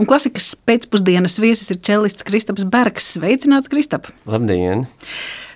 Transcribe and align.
Un 0.00 0.08
klasikas 0.08 0.54
pēcpusdienas 0.68 1.38
viesis 1.42 1.72
ir 1.72 1.80
čelists 1.84 2.24
Kristaps 2.26 2.64
Bergs. 2.68 3.12
Sveicināts, 3.16 3.70
Kristap! 3.72 4.08
Labdien! 4.28 4.86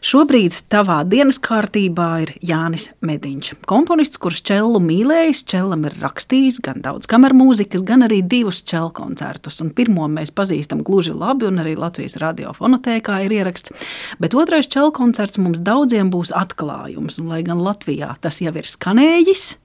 Šobrīd 0.06 0.54
tavā 0.70 1.00
dienas 1.08 1.38
kārtībā 1.42 2.08
ir 2.22 2.30
Jānis 2.44 2.90
Mediņš. 3.02 3.54
Komponists, 3.66 4.20
kurš 4.22 4.42
čelu 4.46 4.78
mīlējis, 4.84 5.40
čelam 5.50 5.86
ir 5.88 5.96
rakstījis 5.98 6.60
gan 6.62 6.84
daudz 6.84 7.08
kameru 7.10 7.38
mūzikas, 7.40 7.82
gan 7.86 8.04
arī 8.06 8.20
divus 8.22 8.60
čelu 8.62 8.92
koncertus. 8.94 9.58
Un 9.64 9.72
pirmo 9.74 10.06
mēs 10.12 10.30
pazīstam 10.36 10.84
gluži 10.86 11.16
labi, 11.16 11.48
un 11.48 11.58
arī 11.64 11.74
Latvijas 11.80 12.18
radiofonotēkā 12.22 13.22
ir 13.26 13.34
ieraksts. 13.40 13.74
Bet 14.22 14.36
otrais 14.38 14.70
čelu 14.70 14.92
koncerts 14.94 15.42
mums 15.42 15.64
daudziem 15.64 16.12
būs 16.14 16.34
atklājums, 16.36 17.18
un 17.18 17.32
lai 17.32 17.42
gan 17.46 17.64
Latvijā 17.64 18.14
tas 18.22 18.38
jau 18.44 18.54
ir 18.54 18.68
skanējis 18.68 19.56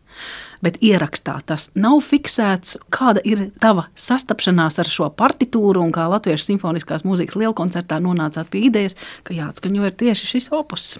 bet 0.65 0.79
ierakstā 0.83 1.39
tas 1.45 1.69
nav 1.77 1.99
fiksēts. 2.05 2.77
Kāda 2.93 3.23
ir 3.27 3.47
tava 3.61 3.87
sastapšanās 3.97 4.79
ar 4.81 4.89
šo 4.89 5.09
partitūru 5.17 5.83
un 5.83 5.93
kā 5.95 6.07
Latviešu 6.11 6.51
simfoniskās 6.51 7.05
mūzikas 7.07 7.39
lielkoncertā 7.41 8.01
nonācāt 8.03 8.51
pie 8.53 8.67
idejas, 8.69 8.97
ka 9.27 9.35
jāatskaņo 9.37 9.89
ir 9.89 9.97
tieši 9.97 10.31
šis 10.35 10.51
opus? 10.55 10.93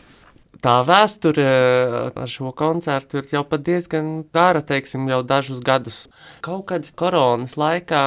Tā 0.61 0.75
vēsture 0.85 1.47
ar 2.13 2.29
šo 2.29 2.51
koncertu 2.53 3.21
ir 3.21 3.31
jau 3.31 3.41
diezgan 3.57 4.27
gara, 4.34 4.61
teiksim, 4.61 5.07
jau 5.09 5.23
dažus 5.25 5.63
gadus. 5.65 6.05
Kaut 6.45 6.67
kad 6.73 6.89
koronas 6.95 7.57
laikā 7.57 8.05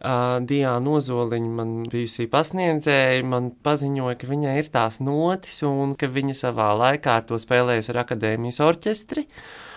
Uh, 0.00 0.38
Diana 0.48 0.94
Ozoliņa, 0.96 1.48
man 1.58 1.72
bijusī 1.92 2.24
pasniedzēja, 2.32 3.20
man 3.28 3.50
paziņoja, 3.60 4.14
ka 4.16 4.30
viņai 4.30 4.54
ir 4.62 4.70
tās 4.72 4.96
notis 5.04 5.58
un 5.68 5.92
ka 6.00 6.08
viņa 6.08 6.38
savā 6.38 6.70
laikā 6.72 7.18
ar 7.20 7.26
to 7.28 7.36
spēlējusi 7.36 7.92
ar 7.92 7.98
akadēmijas 8.06 8.62
orķestri. 8.64 9.26
Uh, 9.26 9.69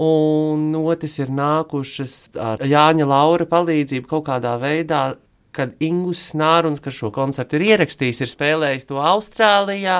un 0.00 0.70
otrs 0.80 1.18
ir 1.20 1.32
nākušas 1.34 2.14
ar 2.40 2.62
Jāņa 2.64 3.08
Laura 3.08 3.48
palīdzību 3.50 4.08
kaut 4.10 4.28
kādā 4.30 4.56
veidā 4.60 5.10
kad 5.50 5.72
Ingus 5.82 6.20
Snāruns, 6.30 6.78
kas 6.82 6.94
šo 6.94 7.10
koncertu 7.14 7.58
ir 7.58 7.64
ierakstījis, 7.72 8.20
ir 8.22 8.30
spēlējis 8.30 8.86
to 8.86 9.00
Austrālijā, 9.02 9.96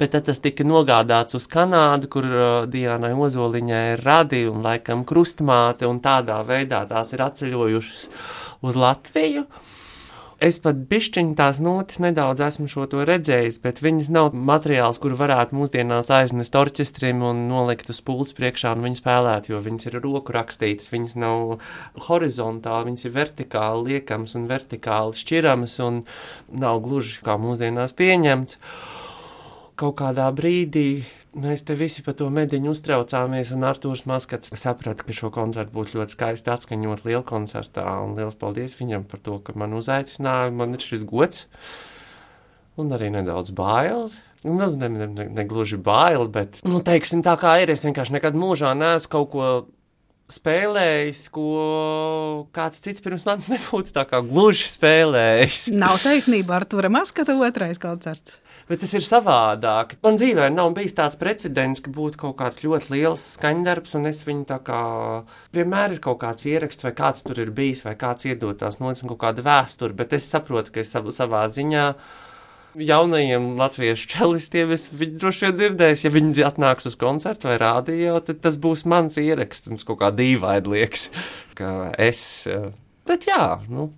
bet 0.00 0.14
tad 0.14 0.24
tas 0.30 0.40
tika 0.40 0.64
nogādāts 0.64 1.36
uz 1.36 1.44
Kanādu, 1.52 2.08
kur 2.14 2.28
uh, 2.30 2.46
Diānai 2.70 3.12
Ozoliņai 3.12 3.82
ir 3.92 4.04
radi 4.06 4.44
un 4.48 4.64
laikam 4.64 5.04
krustmāte, 5.04 5.84
un 5.84 6.00
tādā 6.04 6.40
veidā 6.48 6.86
tās 6.88 7.12
ir 7.12 7.24
atceļojušas 7.26 8.08
uz 8.64 8.80
Latviju. 8.80 9.44
Uh, 9.44 9.73
Es 10.44 10.58
pat 10.60 10.76
bišķiņu 10.90 11.32
tās 11.38 11.56
notis 11.64 12.02
nedaudz 12.04 12.42
esmu 12.44 12.66
šo 12.68 12.84
to 12.92 13.04
redzējis, 13.08 13.62
bet 13.64 13.78
viņas 13.80 14.10
nav 14.12 14.34
materiāls, 14.36 14.98
kuru 15.00 15.16
varētu 15.16 15.56
mūsdienās 15.56 16.10
aiznest 16.12 16.58
orķestrim 16.60 17.22
un 17.24 17.46
nolikt 17.48 17.88
uz 17.94 18.02
pults 18.04 18.36
priekšā 18.36 18.74
un 18.76 18.84
viņu 18.84 19.00
spēlēt, 19.00 19.48
jo 19.48 19.62
viņas 19.64 19.88
ir 19.88 19.96
roku 20.04 20.34
rakstītas, 20.36 20.90
viņas 20.92 21.16
nav 21.22 21.64
horizontāli, 22.10 22.90
viņas 22.90 23.08
ir 23.08 23.16
vertikāli 23.16 23.94
liekams 23.94 24.36
un 24.36 24.44
vertikāli 24.50 25.16
šķiramas 25.22 25.78
un 25.86 26.02
nav 26.52 26.82
gluži 26.84 27.24
kā 27.24 27.38
mūsdienās 27.40 27.96
pieņemts. 27.96 28.60
Kaut 29.80 29.96
kādā 30.02 30.28
brīdī 30.36 30.88
Mēs 31.34 31.64
te 31.66 31.74
visi 31.74 32.04
par 32.06 32.14
to 32.14 32.28
mediņu 32.30 32.70
uztraucāmies, 32.70 33.50
un 33.56 33.66
Arthurs 33.66 34.04
Maskats 34.06 34.52
saprata, 34.60 35.02
ka 35.02 35.16
šo 35.16 35.32
koncertu 35.34 35.74
būtu 35.74 35.98
ļoti 35.98 36.14
skaisti 36.14 36.52
atskaņot 36.52 37.02
lielu 37.08 37.24
koncertā. 37.26 37.82
Un 38.04 38.14
liels 38.14 38.38
paldies 38.38 38.76
viņam 38.78 39.02
par 39.10 39.22
to, 39.24 39.40
ka 39.42 39.56
man 39.58 39.74
uzaicināja. 39.74 40.52
Man 40.54 40.76
ir 40.76 40.84
šis 40.84 41.02
gods, 41.08 41.48
un 42.78 42.94
arī 42.94 43.10
nedaudz 43.16 43.50
bail. 43.50 44.12
Nu, 44.44 44.68
ne, 44.76 44.86
ne, 44.92 45.08
ne, 45.08 45.26
ne 45.34 45.46
gluži 45.48 45.80
bail, 45.80 46.28
bet, 46.30 46.60
nu, 46.68 46.78
teiksim, 46.84 47.24
tā 47.26 47.34
kā 47.40 47.56
ir. 47.64 47.72
Es 47.74 47.82
vienkārši 47.82 48.14
nekad 48.14 48.38
mūžā 48.38 48.70
neesmu 48.78 49.14
kaut 49.16 49.30
ko 49.32 49.50
spēlējis, 50.38 51.26
ko 51.34 51.48
kāds 52.54 52.82
cits 52.84 53.02
pirms 53.04 53.26
manis 53.28 53.50
nebūtu 53.52 53.94
tā 53.94 54.06
kā 54.10 54.20
gluži 54.24 54.68
spēlējis. 54.72 55.68
Nav 55.76 55.98
taisnība, 56.02 56.58
ar 56.60 56.66
to 56.68 56.82
maskatu 56.92 57.36
otrais 57.44 57.80
koncerts. 57.82 58.38
Bet 58.68 58.80
tas 58.80 58.94
ir 58.96 59.04
savādāk. 59.04 59.98
Man 60.04 60.16
dzīvē 60.16 60.46
nav 60.54 60.70
bijis 60.76 60.96
tāds 60.96 61.18
precedents, 61.20 61.82
ka 61.84 61.92
būtu 61.92 62.20
kaut 62.22 62.38
kāds 62.38 62.62
ļoti 62.64 62.94
liels 62.94 63.24
skaņdarbs, 63.36 63.96
un 63.98 64.08
es 64.08 64.22
viņu 64.24 64.46
tā 64.48 64.60
kā 64.64 64.80
vienmēr 65.56 65.96
ir 65.96 66.00
kaut 66.04 66.22
kāds 66.22 66.46
ieraksts, 66.48 66.86
vai 66.86 66.94
kāds 66.96 67.26
tur 67.26 67.42
ir 67.42 67.52
bijis, 67.54 67.84
vai 67.84 67.92
kāds 68.00 68.24
iedod 68.30 68.56
tās 68.62 68.80
notis 68.80 69.04
un 69.04 69.12
kaut 69.12 69.20
kāda 69.26 69.44
vēsture, 69.44 69.96
bet 69.96 70.16
es 70.16 70.30
saprotu, 70.32 70.72
ka 70.72 70.80
es 70.80 70.94
savā 70.94 71.44
ziņā 71.52 71.88
jaunajiem 72.80 73.54
latviešu 73.58 74.08
čelistiem 74.14 74.72
es 74.74 74.86
viņu 74.90 75.18
droši 75.22 75.46
vien 75.46 75.58
dzirdēs, 75.58 76.04
ja 76.06 76.12
viņi 76.14 76.46
atnāks 76.46 76.88
uz 76.90 76.96
koncertu 77.00 77.50
vai 77.50 77.58
rādio, 77.62 78.18
tad 78.24 78.42
tas 78.44 78.58
būs 78.60 78.84
mans 78.90 79.18
ieraksts. 79.20 79.70
Mums 79.72 79.86
kaut 79.86 80.00
kā 80.02 80.10
dīvaini 80.14 80.72
liekas, 80.74 81.08
ka 81.58 81.92
es. 82.00 82.22
Eh, 82.50 82.70
bet 83.08 83.28
jā, 83.30 83.46
nu, 83.70 83.90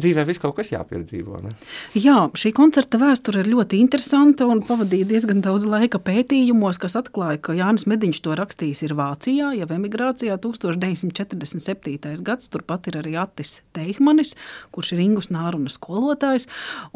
dzīvē 0.00 0.24
viss 0.28 0.42
kaut 0.42 0.56
kas 0.58 0.72
jāpiedzīvo. 0.72 1.38
Ne? 1.44 1.52
Jā, 1.96 2.26
šī 2.36 2.52
koncerta 2.56 2.98
vēsture 3.00 3.42
ir 3.42 3.50
ļoti 3.52 3.80
interesanta 3.80 4.48
un 4.48 4.62
pavadīja 4.66 5.08
diezgan 5.12 5.42
daudz 5.44 5.66
laika 5.68 6.00
pētījumos, 6.02 6.80
kas 6.82 6.98
atklāja, 7.00 7.40
ka 7.40 7.56
Jānis 7.56 7.86
Mediņš 7.88 8.20
to 8.24 8.36
rakstījis 8.38 8.84
ir 8.86 8.96
Vācijā, 8.98 9.52
jau 9.56 9.68
emigrācijā 9.76 10.36
1947. 10.42 12.22
gads. 12.26 12.50
Turpat 12.52 12.90
ir 12.90 13.00
arī 13.00 13.16
Atis 13.20 13.60
Teihmanis, 13.76 14.34
kurš 14.74 14.94
ir 14.94 15.02
Ingus 15.06 15.30
Nāruna 15.34 15.72
skolotājs. 15.72 16.46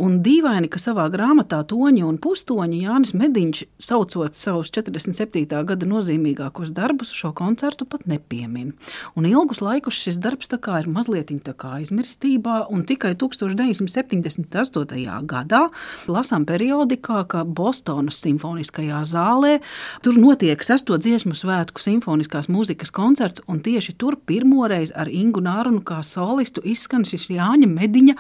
Un 0.01 0.21
dīvaini, 0.25 0.71
ka 0.73 0.81
savā 0.83 1.09
grāmatā 1.13 1.63
Toņi 1.71 2.05
un 2.07 2.21
Pustoņi 2.23 2.83
Jānis 2.85 3.15
Mediņš, 3.17 3.65
saucot 3.81 4.39
savus 4.39 4.73
47. 4.77 5.47
gada 5.49 5.89
nozīmīgākos 5.89 6.75
darbus, 6.77 7.13
šo 7.17 7.33
koncertu 7.37 7.89
pat 7.89 8.07
nepiemin. 8.11 8.75
Un 9.17 9.29
ilgus 9.29 9.63
laikus 9.65 9.99
šis 10.05 10.21
darbs 10.23 10.51
ir 10.51 10.89
mazliet 10.91 11.31
aizmirstībā, 11.31 12.67
un 12.71 12.85
tikai 12.91 13.15
1978. 13.15 15.23
gadā 15.31 15.63
lasām 16.11 16.43
periodikā, 16.49 17.23
ka 17.31 17.45
Bostonas 17.45 18.19
simfoniskajā 18.25 19.05
zālē 19.07 19.61
tur 20.05 20.15
notiek 20.19 20.63
sesto 20.67 20.99
dziesmu 20.99 21.35
svētku 21.39 21.83
simfoniskās 21.83 22.49
mūzikas 22.51 22.91
koncerts, 22.95 23.43
un 23.51 23.61
tieši 23.65 23.93
tur 24.01 24.17
pirmoreiz 24.27 24.91
ar 24.99 25.09
Ingu 25.11 25.41
Nārunu 25.45 25.83
kā 25.87 26.01
solistu 26.07 26.61
izskan 26.67 27.05
šis 27.07 27.29
Jāņa 27.35 27.69
Mediņa 27.71 28.15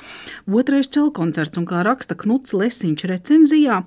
otrais 0.60 0.90
čela 0.92 1.10
koncerts, 1.16 1.58
un 1.58 1.66
kā 1.68 1.82
raksta 1.86 2.14
Knuts 2.20 2.54
Lesiņš 2.54 3.06
recenzijā, 3.10 3.80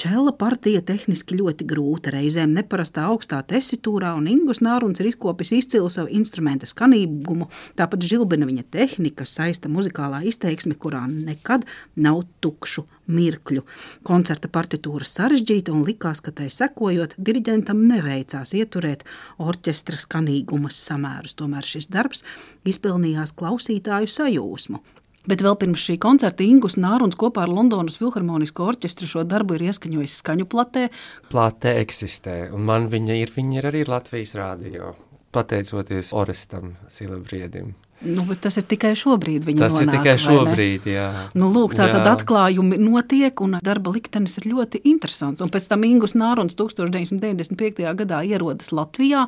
čela 0.00 0.32
partija 0.36 0.80
tehniski 0.86 1.38
ļoti 1.40 1.66
grūta, 1.68 2.14
reizēm 2.14 2.54
neparastā 2.56 3.06
augstā 3.10 3.42
tesitūrā, 3.50 4.14
un 4.16 4.30
Ingus 4.30 4.62
Nāruns 4.64 5.02
ir 5.02 5.10
izkopis 5.12 5.52
izcilu 5.56 5.90
savu 5.92 6.12
instrumenta 6.16 6.68
skanīgumu, 6.70 7.50
tāpat 7.78 8.06
žilbina 8.06 8.48
viņa 8.48 8.64
tehnika, 8.72 9.26
saista 9.28 9.70
muzikālā 9.72 10.22
izteiksmi, 10.30 10.76
kurā 10.80 11.02
nekad 11.10 11.66
nav 12.00 12.22
tukšu 12.44 12.86
mirkļu. 13.10 13.64
Koncerta 14.06 14.50
partitūra 14.52 15.06
sarežģīta 15.08 15.74
un 15.74 15.84
likās, 15.88 16.22
ka 16.24 16.32
tai 16.36 16.48
sekojot, 16.54 17.18
diriģentam 17.18 17.82
neveicās 17.90 18.54
ieturēt 18.56 19.04
orķestra 19.42 19.98
skanīgumas 20.00 20.78
samērus. 20.86 21.36
Tomēr 21.38 21.66
šis 21.66 21.90
darbs 21.92 22.24
izpelnījās 22.68 23.34
klausītāju 23.36 24.10
sajūsmu. 24.10 24.82
Bet 25.28 25.42
vēl 25.44 25.56
pirms 25.60 25.82
šī 25.84 25.98
koncerta 26.00 26.44
Ingus 26.46 26.78
Nāruns 26.80 27.18
kopā 27.20 27.44
ar 27.44 27.52
Londonas 27.52 27.98
Filharmonisko 28.00 28.70
orķestru 28.72 29.08
šo 29.10 29.24
darbu 29.28 29.58
ir 29.58 29.66
ieskaņojis 29.68 30.16
skaņu 30.22 30.46
platē. 30.48 30.86
Platē 31.28 31.74
eksistē, 31.82 32.36
un 32.56 32.64
man 32.70 32.88
viņa 32.92 33.18
ir, 33.20 33.32
viņa 33.34 33.60
ir 33.60 33.68
arī 33.68 33.84
Latvijas 33.88 34.32
rādio, 34.38 34.94
pateicoties 35.36 36.14
Orestam 36.16 36.72
Silabriedim. 36.88 37.74
Nu, 38.00 38.24
tas 38.40 38.56
ir 38.56 38.64
tikai 38.64 38.94
šobrīd. 38.96 39.44
Tas 39.58 39.74
nonāk, 39.76 39.82
ir 39.82 39.90
tikai 39.98 40.14
šobrīd. 40.22 40.86
Jā. 40.88 41.08
Nu, 41.36 41.50
lūk, 41.52 41.74
tā 41.76 41.90
tad 41.92 42.06
atklājumi 42.08 42.78
notiek, 42.80 43.42
un 43.44 43.58
darba 43.64 43.92
liktenis 43.92 44.38
ir 44.40 44.48
ļoti 44.54 44.80
interesants. 44.88 45.44
Un 45.44 45.52
pēc 45.52 45.68
tam 45.68 45.84
Ingus 45.84 46.16
Nāruns 46.16 46.56
1995. 46.56 47.84
gadā 48.00 48.22
ierodas 48.24 48.72
Latvijā. 48.72 49.26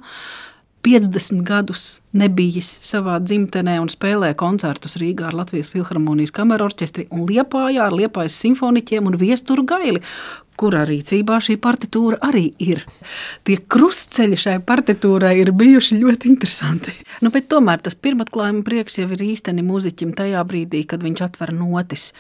50 0.83 1.45
gadus 1.47 2.01
nebijis 2.19 2.67
savā 2.83 3.21
dzimtenē 3.23 3.77
un 3.79 3.91
spēlē 3.93 4.33
koncertus 4.39 4.97
Rīgā 4.99 5.29
ar 5.29 5.37
Latvijas 5.39 5.71
Filharmonijas 5.71 6.35
kameru 6.35 6.67
orķestri 6.67 7.07
un 7.15 7.23
Liepājā 7.29 7.85
ar 7.87 7.95
Liepājas 7.95 8.41
simfoniķiem 8.43 9.07
un 9.07 9.19
Viesturu 9.21 9.63
gaili, 9.69 10.03
kurā 10.59 10.83
rīcībā 10.89 11.39
šī 11.47 11.57
partitūra 11.63 12.19
arī 12.27 12.49
ir. 12.59 12.83
Tie 13.47 13.61
krustceļi 13.63 14.41
šai 14.45 14.59
partitūrai 14.67 15.37
ir 15.45 15.55
bijuši 15.55 16.01
ļoti 16.03 16.33
interesanti. 16.35 16.97
Nu, 17.23 17.31
tomēr 17.31 17.87
tas 17.87 17.95
pirmatklājuma 17.95 18.67
prieks 18.67 18.99
jau 18.99 19.07
ir 19.15 19.27
īsteni 19.31 19.63
muziķim 19.63 20.17
tajā 20.19 20.43
brīdī, 20.51 20.83
kad 20.83 21.07
viņš 21.07 21.27
atver 21.31 21.55
notis. 21.55 22.11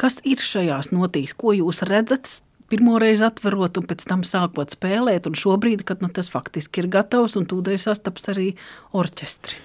Kas 0.00 0.18
ir 0.26 0.42
šajās 0.42 0.90
notīs, 0.90 1.36
ko 1.38 1.54
jūs 1.54 1.84
redzat? 1.86 2.40
Pirmoreiz 2.70 3.24
atverot, 3.26 3.80
un 3.80 3.88
pēc 3.90 4.06
tam 4.06 4.22
sākot 4.26 4.76
spēlēt, 4.76 5.26
un 5.26 5.34
šobrīd, 5.38 5.82
kad 5.88 6.04
nu, 6.04 6.10
tas 6.14 6.30
faktiski 6.30 6.84
ir 6.84 6.90
gatavs, 6.92 7.34
un 7.40 7.48
tūdaļ 7.50 7.80
sastaps 7.82 8.30
arī 8.30 8.52
orķestri. 8.94 9.58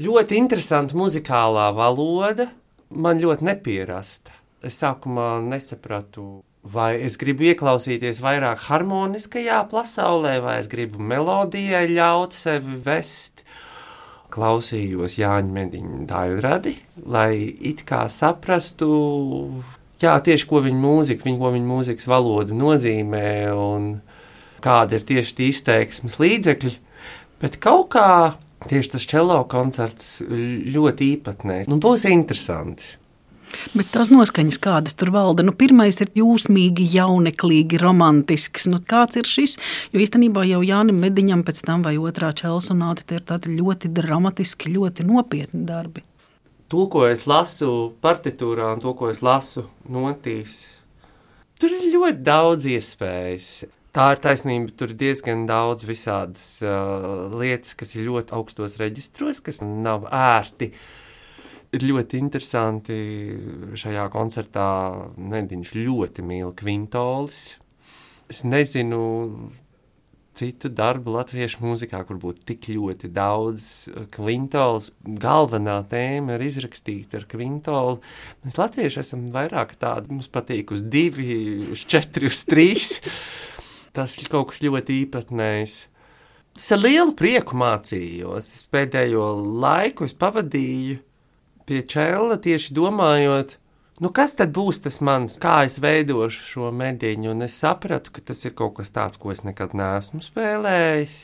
Ļoti 0.00 0.40
interesanta 0.40 0.96
muzikālā 0.96 1.70
valoda, 1.76 2.50
man 2.92 3.20
ļoti 3.20 3.48
nepierasta. 3.48 4.34
Es 4.64 4.80
sākumā 4.80 5.36
nesapratu, 5.44 6.42
Vai 6.66 6.96
es 7.06 7.14
gribu 7.20 7.44
ieklausīties 7.46 8.18
vairāk 8.18 8.64
harmoniskajā 8.66 9.60
pasaulē, 9.70 10.40
vai 10.42 10.56
es 10.58 10.66
gribu 10.70 10.98
melodijai 10.98 11.86
ļaut 11.92 12.34
sevi 12.34 12.74
vest. 12.82 13.44
klausījos 14.34 15.14
Jāņa 15.20 15.52
Mediņa 15.54 16.00
daļradi, 16.10 16.72
lai 17.06 17.54
it 17.70 17.84
kā 17.86 18.02
saprastu, 18.10 18.88
jā, 20.02 20.16
tieši 20.28 20.48
ko 20.50 20.62
viņa 20.64 20.80
mūzika, 20.82 21.26
viņa, 21.26 21.38
ko 21.40 21.52
viņa 21.54 21.70
mūzikas 21.70 22.10
valoda 22.10 22.56
nozīmē 22.56 23.28
un 23.54 23.88
kāda 24.64 24.98
ir 24.98 25.06
tieši 25.06 25.38
tie 25.38 25.48
izteiksmes 25.52 26.18
līdzekļi. 26.22 26.74
Bet 27.42 27.58
kaut 27.62 27.90
kā 27.94 28.10
tieši 28.68 28.94
tas 28.96 29.08
čelo 29.08 29.40
koncerts 29.50 30.20
ļoti 30.26 31.12
īpatnējs. 31.16 31.68
Nu, 31.70 31.80
būs 31.82 32.06
interesanti. 32.08 32.96
Bet 33.76 33.92
tās 33.94 34.10
noskaņas, 34.10 34.58
kādas 34.60 34.96
tur 34.98 35.12
valda, 35.14 35.44
nu, 35.46 35.52
pirmais 35.56 36.00
ir 36.02 36.10
jūsmīgi, 36.18 36.88
jauneklīgi, 36.96 37.78
romantisks. 37.80 38.66
Nu, 38.70 38.80
kāds 38.82 39.20
ir 39.20 39.28
šis? 39.30 39.56
Jo 39.94 40.02
īstenībā 40.02 40.44
jau 40.48 40.64
Jānis 40.66 40.98
Mediņam 40.98 41.44
pēc 41.46 41.62
tam 41.68 41.86
vai 41.86 41.94
otrā 42.00 42.32
čelsonāte 42.36 43.06
tie 43.06 43.20
ir 43.20 43.24
tādi 43.28 43.54
ļoti 43.56 43.92
dramatiski, 43.96 44.74
ļoti 44.74 45.06
nopietni 45.06 45.62
darbi. 45.68 46.02
To, 46.66 46.88
ko 46.90 47.04
es 47.06 47.28
lasu 47.30 47.94
partitūrā 48.02 48.72
un 48.74 48.80
to, 48.82 48.90
ko 48.98 49.12
es 49.12 49.20
lasu 49.22 49.68
notīs, 49.86 50.64
tur 51.60 51.70
ir 51.76 51.92
ļoti 51.92 52.24
daudz 52.26 52.66
iespējas. 52.72 53.50
Tā 53.96 54.10
ir 54.12 54.20
taisnība. 54.20 54.74
Tur 54.76 54.90
ir 54.92 54.98
diezgan 55.00 55.46
daudz 55.48 55.86
visādas 55.88 56.58
uh, 56.60 57.30
lietas, 57.32 57.72
kas 57.78 57.94
ir 57.96 58.04
ļoti 58.10 58.34
augstos 58.36 58.76
reģistros, 58.82 59.40
kas 59.40 59.62
nav 59.64 60.04
ērti. 60.12 60.68
Ir 61.72 61.86
ļoti 61.86 62.20
interesanti 62.20 62.98
šajā 63.78 64.04
koncertā. 64.12 64.66
Nediņš 65.16 65.72
ļoti 65.78 66.26
mīl 66.28 66.52
kvintolis. 66.58 67.40
Es 68.28 68.42
nezinu 68.44 69.00
citu 70.36 70.70
darbu 70.72 71.14
latviešu 71.16 71.62
mūzikā, 71.64 72.02
kur 72.08 72.20
būtu 72.20 72.44
tik 72.50 72.68
ļoti 72.74 73.10
daudz 73.14 73.66
kvintols. 74.14 74.90
Galvenā 75.22 75.78
tēma 75.90 76.36
ir 76.36 76.46
izrakstīta 76.46 77.20
ar 77.20 77.26
kvintolu. 77.30 77.98
Mēs 78.44 78.58
latvieši 78.60 79.02
esam 79.02 79.26
vairāk 79.34 79.76
tādi, 79.80 80.12
mums 80.12 80.30
patīk 80.32 80.74
uz 80.76 80.84
divi, 80.84 81.66
uz 81.72 81.84
četri, 81.88 82.30
uz 82.30 82.44
trīs. 82.48 83.00
Tas 83.96 84.18
ir 84.20 84.30
kaut 84.32 84.52
kas 84.52 84.62
ļoti 84.64 85.02
īpatnējs. 85.06 85.76
Es 86.56 86.70
ar 86.72 86.80
lielu 86.80 87.12
prieku 87.16 87.56
mācījos. 87.60 88.52
Es 88.56 88.64
pēdējo 88.72 89.28
laiku 89.60 90.08
es 90.08 90.16
pavadīju 90.16 91.00
pie 91.66 91.82
čēla 91.82 92.38
tieši 92.42 92.76
domājot, 92.76 93.56
nu 94.02 94.10
kas 94.14 94.36
tad 94.38 94.52
būs 94.56 94.82
tas 94.84 95.00
mans, 95.04 95.38
kā 95.40 95.62
es 95.68 95.78
veidošu 95.82 96.44
šo 96.50 96.72
mediņu. 96.74 97.32
Un 97.32 97.46
es 97.46 97.56
sapratu, 97.62 98.12
ka 98.12 98.24
tas 98.32 98.44
ir 98.44 98.56
kaut 98.58 98.76
kas 98.80 98.92
tāds, 98.94 99.20
ko 99.20 99.32
es 99.34 99.44
nekad 99.46 99.76
neesmu 99.76 100.22
spēlējis. 100.24 101.16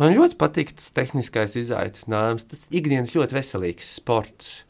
Man 0.00 0.14
ļoti 0.16 0.38
patīk 0.40 0.70
tas 0.78 0.88
tehniskais 0.96 1.58
izaicinājums, 1.60 2.46
tas 2.48 2.64
ikdienas 2.72 3.12
ļoti 3.12 3.36
veselīgs 3.36 3.90
sports. 3.98 4.62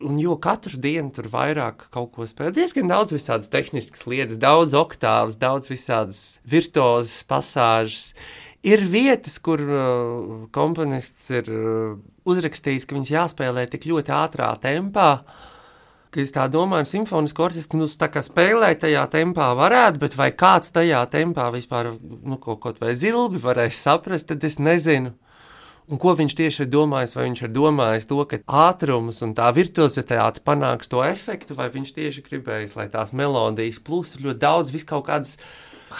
Un 0.00 0.16
jo 0.16 0.36
katru 0.40 0.78
dienu 0.80 1.10
tur 1.12 1.26
vairāk 1.28 1.88
kaut 1.92 2.14
ko 2.14 2.24
spēlē, 2.24 2.54
diezgan 2.56 2.88
daudz 2.88 3.12
visādas 3.12 3.50
tehniskas 3.52 4.06
lietas, 4.08 4.38
daudz 4.40 4.76
oktāvas, 4.78 5.36
daudz 5.40 5.68
visādas 5.68 6.38
virtuozas 6.48 7.18
pasāžas. 7.28 8.14
Ir 8.64 8.86
vietas, 8.88 9.36
kur 9.42 9.60
uh, 9.60 10.46
komponists 10.54 11.28
ir 11.34 11.50
uh, 11.52 11.98
uzrakstījis, 12.28 12.86
ka 12.86 12.96
viņas 12.96 13.12
jāspēlē 13.12 13.66
tik 13.72 13.88
ļoti 13.90 14.14
ātrā 14.14 14.54
tempā, 14.62 15.10
ka 16.10 16.20
es 16.22 16.32
tā 16.34 16.46
domāju, 16.50 16.88
simfonisku 16.90 17.44
orķestri, 17.46 17.78
nu, 17.78 17.86
spēlē 17.90 18.74
tajā 18.82 19.06
tempā 19.12 19.50
varētu, 19.58 20.00
bet 20.02 20.16
vai 20.18 20.30
kāds 20.34 20.74
tajā 20.74 21.04
tempā 21.12 21.48
vispār, 21.54 21.94
nu, 22.00 22.38
kaut, 22.42 22.60
kaut 22.64 22.80
vai 22.82 22.96
zilbi 22.98 23.40
varēs 23.42 23.78
saprast, 23.78 24.28
tad 24.30 24.44
es 24.44 24.58
nezinu. 24.58 25.14
Un 25.90 25.98
ko 25.98 26.12
viņš 26.14 26.36
tieši 26.38 26.62
ir 26.62 26.68
domājis? 26.70 27.16
Vai 27.16 27.24
viņš 27.26 27.40
ir 27.42 27.50
domājis 27.50 28.06
to, 28.10 28.20
ka 28.30 28.38
ātrums 28.68 29.24
un 29.26 29.32
tā 29.34 29.48
virtuozitāte 29.54 30.42
panāks 30.46 30.90
to 30.90 31.02
efektu, 31.02 31.56
vai 31.58 31.66
viņš 31.72 31.90
tieši 31.96 32.22
gribējis, 32.28 32.76
lai 32.78 32.86
tās 32.92 33.10
melodijas 33.16 33.82
plūst 33.82 34.20
ļoti 34.22 34.38
daudz, 34.44 34.70
vis 34.70 34.86
kaut 34.86 35.08
kādas 35.08 35.34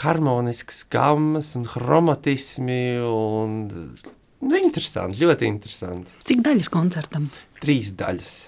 harmoniskas 0.02 0.84
gammas 0.90 1.56
un 1.58 1.66
chromatismi. 1.66 2.84
Un... 3.02 3.66
Nu, 4.46 4.54
interesanti, 4.62 5.18
ļoti 5.24 5.50
interesanti. 5.50 6.14
Cik 6.22 6.46
daļas 6.46 6.70
koncertam? 6.70 7.26
Trīs 7.58 7.90
daļas. 7.98 8.38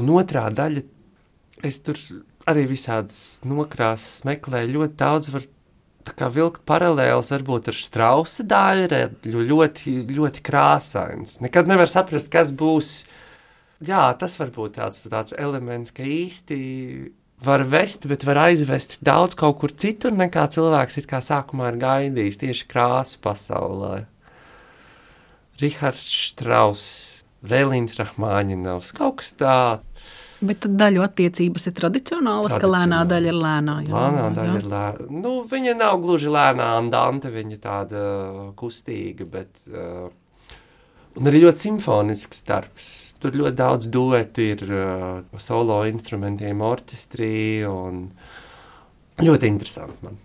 Un 0.00 0.12
otrā 0.14 0.46
daļa, 0.54 0.84
es 1.68 1.80
tur 1.84 1.98
arī 2.48 2.64
visādas 2.70 3.40
nokrāsas 3.46 4.24
meklēju, 4.28 4.76
ļoti 4.78 4.96
daudz 4.98 5.32
var 5.34 5.48
vilkt 6.32 6.64
paralēlus 6.66 7.30
varbūt 7.30 7.68
ar 7.70 7.78
strausa 7.78 8.44
daļu, 8.48 8.88
ļoti, 9.52 9.96
ļoti 10.10 10.42
krāsains. 10.42 11.40
Nekad 11.44 11.68
nevar 11.70 11.90
saprast, 11.90 12.30
kas 12.32 12.50
būs. 12.52 13.04
Jā, 13.82 14.12
tas 14.18 14.38
var 14.38 14.50
būt 14.54 14.78
tāds, 14.78 15.02
tāds 15.02 15.34
elements, 15.38 15.90
ka 15.90 16.02
īsti 16.06 16.58
var 17.42 17.64
vest, 17.66 18.06
bet 18.06 18.24
var 18.24 18.38
aizvest 18.46 18.98
daudz 19.02 19.34
kaut 19.38 19.58
kur 19.58 19.74
citur, 19.74 20.14
nekā 20.14 20.46
cilvēks 20.54 21.00
it 21.02 21.08
kā 21.10 21.18
sākumā 21.18 21.72
ir 21.72 21.80
gaidījis 21.82 22.38
tieši 22.42 22.68
krāsu 22.70 23.18
pasaulē. 23.22 24.04
Rihards 25.62 26.06
Strauss, 26.30 27.21
Vēlīns 27.42 27.96
Rahmāņinovs, 27.98 28.92
kaut 28.96 29.20
kas 29.22 29.32
tāds. 29.38 30.10
Bet 30.42 30.66
daļu 30.66 31.04
attiecības 31.04 31.68
ir 31.70 31.74
tradicionālas, 31.76 32.56
ka 32.58 32.66
lēnā 32.66 33.04
daļa 33.06 33.30
ir 33.30 33.36
lēnā. 33.38 33.76
Jā, 33.86 33.92
lēnā 33.94 34.24
daļa 34.34 34.56
jā. 34.56 34.58
ir 34.58 34.66
lēnā. 34.72 35.06
Nu, 35.22 35.34
viņa 35.50 35.76
nav 35.78 36.00
gluži 36.02 36.32
lēnā 36.34 36.66
andante, 36.80 37.30
viņa 37.30 37.58
tāda 37.62 38.02
kustīga, 38.58 39.26
bet 39.36 39.62
uh, 39.70 40.10
arī 41.22 41.44
ļoti 41.44 41.68
simfonisks 41.68 42.42
darbs. 42.48 42.90
Tur 43.22 43.38
ļoti 43.38 43.58
daudz 43.60 43.90
duetu 43.94 44.48
ir 44.48 44.66
uh, 44.66 45.38
solo 45.38 45.78
instrumentiem, 45.86 46.66
orķestrī 46.66 47.62
un 47.70 48.08
ļoti 49.22 49.50
interesanti 49.50 50.08
man. 50.08 50.18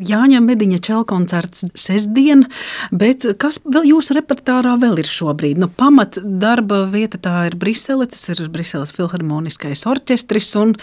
Jāņa 0.00 0.40
Mediņa 0.40 0.78
čelkoncerts 0.86 1.66
sestdien, 1.78 2.46
bet 2.94 3.26
kas 3.40 3.58
vēl 3.64 3.90
jūsu 3.90 4.16
repertārā 4.16 4.74
vēl 4.80 5.02
ir 5.02 5.08
šobrīd? 5.08 5.60
Nu, 5.60 5.68
pamat 5.68 6.16
darba 6.22 6.84
vieta 6.92 7.20
tā 7.20 7.34
ir 7.50 7.58
Brisele, 7.60 8.06
tas 8.08 8.24
ir 8.32 8.40
Briseles 8.52 8.94
filharmoniskais 8.96 9.84
orķestris, 9.90 10.54
un 10.62 10.76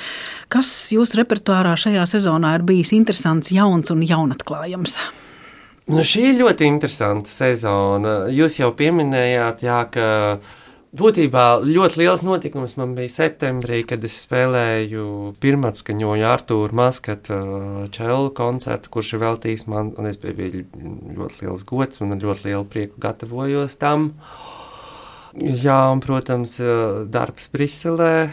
kas 0.54 0.70
jūsu 0.94 1.22
repertārā 1.24 1.74
šajā 1.80 2.06
sezonā 2.14 2.54
ir 2.60 2.68
bijis 2.70 2.94
interesants, 2.96 3.54
jauns 3.56 3.90
un 3.94 4.06
jaunatklājams? 4.06 5.00
Nu, 5.90 6.04
šī 6.06 6.28
ir 6.30 6.42
ļoti 6.44 6.68
interesanta 6.70 7.32
sezona. 7.34 8.16
Jūs 8.30 8.60
jau 8.60 8.70
pieminējāt, 8.78 9.64
jā, 9.66 9.80
ka 9.90 10.06
Būtībā 10.90 11.62
ļoti 11.70 12.00
liels 12.02 12.24
notikums 12.26 12.74
man 12.80 12.96
bija 12.98 13.12
septembrī, 13.14 13.84
kad 13.86 14.02
es 14.08 14.16
spēlēju 14.24 15.36
pirmā 15.38 15.70
skaņoju 15.78 16.26
Arthūru 16.26 16.74
Maskatu 16.80 17.36
uh, 17.36 17.84
čelu 17.94 18.32
koncertu, 18.34 18.90
kurš 18.96 19.12
ir 19.14 19.22
veltījis 19.22 19.68
man, 19.70 19.92
un 20.02 20.10
es 20.10 20.18
biju 20.18 20.64
ļoti 21.14 21.44
liels 21.44 21.66
gods, 21.70 22.02
ar 22.02 22.18
ļoti 22.26 22.50
lielu 22.50 22.66
prieku 22.74 22.98
gatavojos 23.06 23.78
tam. 23.78 24.16
Jā, 25.38 25.78
un, 25.94 26.02
protams, 26.02 26.58
uh, 26.58 27.06
darbs 27.06 27.52
Briselē, 27.54 28.32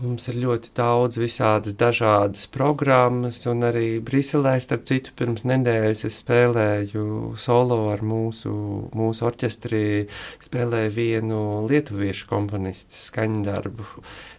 Mums 0.00 0.30
ir 0.30 0.38
ļoti 0.40 0.70
daudz 0.72 1.18
visādas 1.20 1.74
dažādas 1.76 2.46
programmas, 2.48 3.42
un 3.50 3.66
arī 3.68 3.98
Briselē, 4.00 4.54
starp 4.64 4.86
citu, 4.88 5.12
pirms 5.18 5.42
nedēļas 5.44 6.06
es 6.08 6.14
spēlēju 6.22 7.02
solo 7.36 7.76
ar 7.92 8.00
mūsu, 8.00 8.52
mūsu 8.96 9.26
orķestrī. 9.28 9.82
Spēlēju 10.40 10.94
vienu 10.94 11.40
lietuviešu 11.68 12.30
komponistu 12.30 12.96
skaņdarbu, 12.96 13.84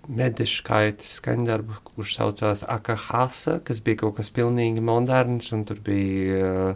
Medeškaitas 0.09 1.11
skaņdarbu, 1.19 1.77
kurš 1.91 2.15
saucās 2.17 2.65
Akahasa, 2.65 3.59
kas 3.67 3.83
bija 3.85 3.99
kaut 4.01 4.17
kas 4.17 4.33
pilnīgi 4.33 4.81
moderns, 4.81 5.51
un 5.53 5.67
tur 5.69 5.83
bija 5.85 6.73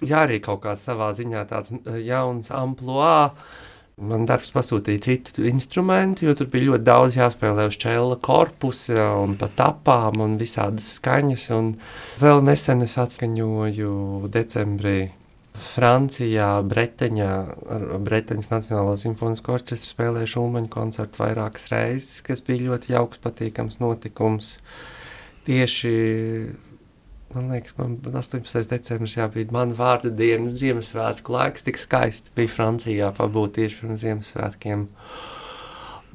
jā, 0.00 0.22
arī 0.22 0.40
kaut 0.40 0.64
kāds 0.64 0.88
savā 0.88 1.10
ziņā 1.20 1.44
tāds 1.52 1.76
jauns 2.08 2.48
amplitūds 2.56 3.68
Man 4.00 4.24
darbs 4.24 4.48
pasūtīja 4.54 5.02
citu 5.04 5.44
instrumentu, 5.44 6.24
jo 6.24 6.32
tur 6.36 6.48
bija 6.52 6.70
ļoti 6.70 6.86
daudz 6.86 7.16
jāspēlē 7.18 7.66
uz 7.68 7.76
čēla 7.76 8.16
korpusa 8.24 9.10
un 9.20 9.34
pat 9.40 9.60
apām 9.60 10.22
un 10.24 10.38
visādas 10.40 10.94
skaņas. 10.96 11.44
Un 11.52 11.74
vēl 12.22 12.40
nesen 12.46 12.86
es 12.86 12.96
atskaņoju 13.02 14.30
decembrī 14.32 15.12
Francijā, 15.52 16.48
Breteņā, 16.64 17.32
ar 17.76 17.86
Breteņas 18.00 18.48
Nacionālo 18.54 18.96
simfonisko 18.96 19.58
orķestru 19.58 19.92
spēlēju 19.92 20.32
šūmaņu 20.38 20.72
koncertu 20.72 21.20
vairākas 21.20 21.68
reizes, 21.68 22.24
kas 22.24 22.40
bija 22.46 22.70
ļoti 22.70 22.94
jauks, 22.96 23.20
patīkams 23.20 23.76
notikums. 23.84 24.54
Tieši 25.44 25.92
Man 27.32 27.48
liekas, 27.48 27.76
man 27.78 27.96
18. 28.04 28.66
decembris 28.68 29.16
jā, 29.16 29.26
bija 29.32 29.52
mana 29.54 29.76
vārda 29.76 30.10
diena, 30.12 30.50
Ziemassvētku 30.58 31.32
laiks. 31.32 31.64
Tik 31.64 31.78
skaisti 31.80 32.32
bija 32.36 32.52
Francijā 32.52 33.08
pabūt 33.16 33.56
tieši 33.56 33.78
pirms 33.80 34.02
Ziemassvētkiem. 34.04 34.82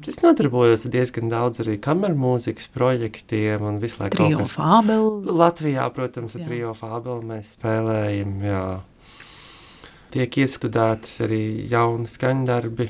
Es 0.06 0.20
nodarbojos 0.22 0.86
diezgan 0.86 1.26
daudz 1.32 1.58
arī 1.64 1.74
kameru 1.82 2.14
mūzikas 2.20 2.68
projektiem 2.70 3.64
un 3.66 3.80
visu 3.82 3.98
laiku 3.98 4.20
trio 4.20 4.44
kas... 4.44 4.52
fābeli. 4.54 5.34
Latvijā, 5.40 5.88
protams, 5.96 6.36
ar 6.38 6.46
trio 6.46 6.70
fābeli 6.78 7.26
mēs 7.32 7.50
spēlējam, 7.56 8.36
jā. 8.46 8.62
tiek 10.14 10.38
ieskudētas 10.44 11.18
arī 11.26 11.42
jauni 11.72 12.06
skaņdarbi. 12.06 12.88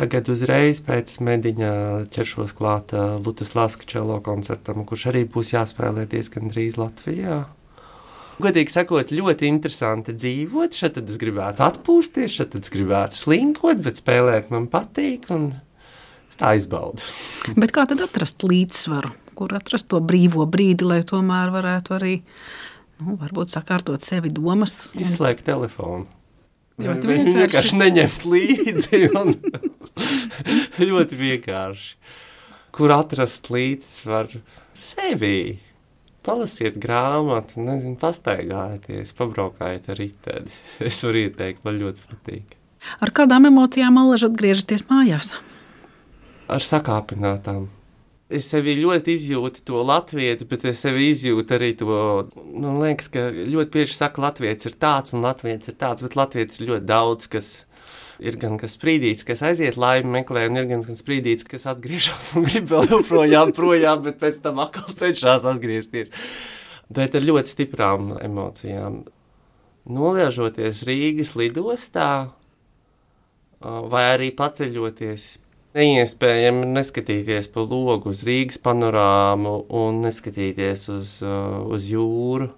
Tagad 0.00 0.30
uzreiz 0.32 0.78
pēc 0.80 1.18
mediņa 1.20 1.70
ķeršos 2.14 2.54
klāt 2.56 2.94
Lutas 3.20 3.52
Laska 3.52 3.84
čelo 3.84 4.16
koncertam, 4.24 4.86
kurš 4.88 5.10
arī 5.10 5.26
būs 5.28 5.52
jāspēlē 5.52 6.06
diezgan 6.08 6.48
drīz 6.48 6.78
Latvijā. 6.80 7.42
Godīgi 8.40 8.72
sakot, 8.72 9.10
ļoti 9.12 9.50
interesanti 9.50 10.14
dzīvot. 10.16 10.72
Šeit 10.72 10.96
es 11.02 11.18
gribētu 11.20 11.66
atpūsties, 11.66 12.38
šeit 12.38 12.56
es 12.56 12.72
gribētu 12.72 13.18
slinkot, 13.18 13.82
bet 13.84 14.00
spēlēt 14.00 14.48
man 14.54 14.70
patīk. 14.72 15.28
Un 15.36 15.50
tā 16.40 16.54
izbaudu. 16.56 17.04
Bet 17.60 17.74
kā 17.76 17.84
tad 17.90 18.00
atrast 18.00 18.40
līdzsvaru, 18.46 19.12
kur 19.36 19.52
atrast 19.58 19.90
to 19.92 20.00
brīvo 20.00 20.46
brīdi, 20.48 20.86
lai 20.88 21.02
tomēr 21.04 21.52
varētu 21.52 21.96
arī 21.98 22.14
nu, 23.02 23.18
varbūt 23.20 23.52
sakārtot 23.52 24.06
sevi 24.06 24.32
domas? 24.32 24.86
Izslēgt 24.96 25.44
telefonu. 25.50 26.08
Ļoti 26.80 27.10
vienkārši. 27.10 27.36
Vienkārši 27.42 27.80
neņemt 27.82 28.26
līdzi. 28.32 29.02
ļoti 30.90 31.18
vienkārši. 31.20 31.90
Kur 32.74 32.94
atrast 32.94 33.50
līdzsvaru 33.50 34.40
sevī? 34.76 35.58
Palasiet 36.24 36.76
grāmatu, 36.80 37.62
nezinu, 37.64 37.96
pastaigājieties, 38.00 39.14
pabraukājiet 39.16 39.88
ar 39.88 40.00
riteni. 40.00 40.58
Es 40.90 41.00
varu 41.06 41.26
ieteikt, 41.26 41.64
man 41.66 41.80
ļoti 41.80 42.10
patīk. 42.10 42.58
Ar 43.00 43.12
kādām 43.12 43.48
emocijām 43.48 43.96
alaži 44.00 44.28
atgriežaties 44.28 44.86
mājās? 44.92 45.34
ar 46.50 46.64
sakāpinātām. 46.64 47.68
Es 48.30 48.46
sevi 48.52 48.76
ļoti 48.78 49.16
izjūtu 49.16 49.64
to 49.66 49.80
latviešu, 49.82 50.46
bet 50.50 50.64
es 50.70 50.82
sevi 50.84 51.08
izjūtu 51.10 51.56
arī 51.56 51.70
to. 51.78 51.96
Man 52.54 52.78
liekas, 52.78 53.10
ka 53.10 53.26
ļoti 53.34 53.74
bieži 53.74 53.96
saka, 53.98 54.18
ka 54.18 54.26
latviešu 54.28 54.70
ir 54.70 54.76
tāds 54.84 55.16
un 55.16 55.24
latviešu 55.24 55.72
ir 55.72 55.78
tāds, 55.80 56.04
bet 56.06 56.14
latviešu 56.18 56.62
ir 56.62 56.70
ļoti 56.70 56.86
daudz, 56.86 57.26
kas 57.32 57.50
ir 58.20 58.38
gan 58.40 58.56
kas 58.60 58.76
sprīdīts, 58.76 59.26
kas 59.26 59.42
aiziet 59.46 59.78
laimi 59.80 60.20
meklē, 60.20 60.46
un 60.50 60.60
ir 60.60 60.68
gan 60.70 60.84
kas 60.86 61.02
sprīdīts, 61.02 61.46
kas 61.48 61.66
atgriežas 61.70 62.32
un 62.38 62.46
grib 62.48 62.68
vēl 62.70 62.88
joprojām, 62.94 63.54
projām, 63.56 64.02
bet 64.06 64.20
pēc 64.22 64.40
tam 64.44 64.62
atkal 64.64 64.94
cenšas 64.96 65.48
atgriezties. 65.50 66.12
Bet 66.90 67.14
ar 67.14 67.26
ļoti 67.26 67.54
stiprām 67.54 68.14
emocijām. 68.20 69.04
Noliežoties 69.90 70.82
Rīgas 70.86 71.36
lidostā 71.38 72.10
vai 73.60 74.04
arī 74.14 74.30
paceļoties 74.36 75.30
Neiespējami 75.70 76.66
neskatīties 76.66 77.46
pa 77.54 77.62
logu 77.62 78.10
uz 78.10 78.24
Rīgas 78.26 78.58
panorāmu 78.58 79.52
un 79.78 80.00
neskatīties 80.02 80.88
uz, 80.90 81.12
uz 81.22 81.86
jūru. 81.86 82.48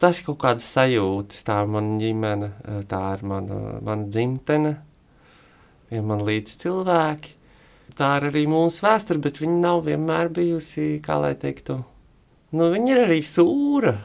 Tas 0.00 0.20
ir 0.20 0.30
kaut 0.30 0.38
kāds 0.40 0.64
sajūtas, 0.64 1.42
tā 1.44 1.58
ir 1.60 1.74
mana 1.74 1.98
ģimene, 2.00 2.52
uh, 2.64 2.78
tā 2.88 3.02
ir 3.18 3.26
mana, 3.28 3.58
mana 3.84 4.08
dzimtene, 4.08 4.72
ir 5.92 6.06
man 6.06 6.24
līdz 6.24 6.56
cilvēki. 6.62 7.36
Tā 7.98 8.14
ir 8.16 8.30
arī 8.30 8.46
mūsu 8.48 8.84
vēsture, 8.84 9.20
bet 9.20 9.42
viņa 9.42 9.58
nav 9.60 9.82
vienmēr 9.84 10.30
bijusi, 10.32 11.02
kā 11.04 11.18
lai 11.20 11.34
teiktu, 11.36 11.82
nu, 12.56 12.70
viņa 12.72 12.94
ir 12.94 13.04
arī 13.08 13.20
sūra. 13.26 13.98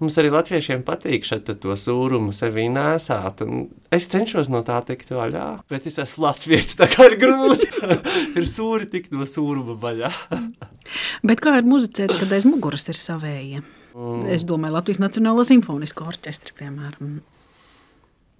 Mums 0.00 0.16
arī 0.20 0.30
latviešiem 0.32 0.82
patīk 0.86 1.24
šeit 1.28 1.50
to 1.60 1.76
sūrumu 1.76 2.32
sevī 2.36 2.66
nesāt. 2.72 3.42
Es 3.92 4.08
cenšos 4.12 4.48
no 4.52 4.62
tā 4.64 4.78
tikt 4.88 5.12
vaļā, 5.12 5.46
bet 5.72 5.88
es 5.90 6.00
esmu 6.00 6.26
latviečs, 6.26 6.78
tā 6.80 6.88
kā 6.92 7.10
ir 7.10 7.18
grūti. 7.20 7.68
ir 8.38 8.48
sūri 8.48 8.88
tikt 8.92 9.12
no 9.12 9.28
sūruma 9.28 9.76
vaļā. 9.80 10.12
bet 11.28 11.44
kā 11.44 11.58
ir 11.60 11.68
muzicēt, 11.68 12.16
kad 12.20 12.32
aiz 12.36 12.48
muguras 12.48 12.88
ir 12.92 13.00
savējie? 13.00 13.64
Mm. 13.96 14.26
Es 14.28 14.44
domāju, 14.44 14.76
Latvijas 14.76 15.00
Nacionālo 15.00 15.44
simfonisko 15.48 16.04
orķestri, 16.10 16.52
piemēram. 16.58 17.16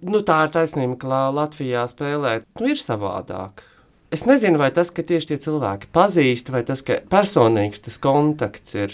Nu, 0.05 0.21
tā 0.21 0.43
ir 0.45 0.53
taisnība, 0.53 0.99
ka 1.01 1.21
Latvijā 1.33 1.87
spēlēt 1.89 2.45
nu, 2.61 2.69
ir 2.69 2.77
savādāk. 2.77 3.63
Es 4.13 4.23
nezinu, 4.29 4.59
vai 4.61 4.69
tas, 4.71 4.91
ka 4.93 5.03
tieši 5.03 5.33
tie 5.33 5.37
cilvēki 5.47 5.89
pazīst, 5.95 6.51
vai 6.53 6.61
tas, 6.67 6.83
ka 6.85 7.01
personīgs 7.09 7.81
tas 7.87 7.97
kontakts 7.99 8.77
ir 8.77 8.93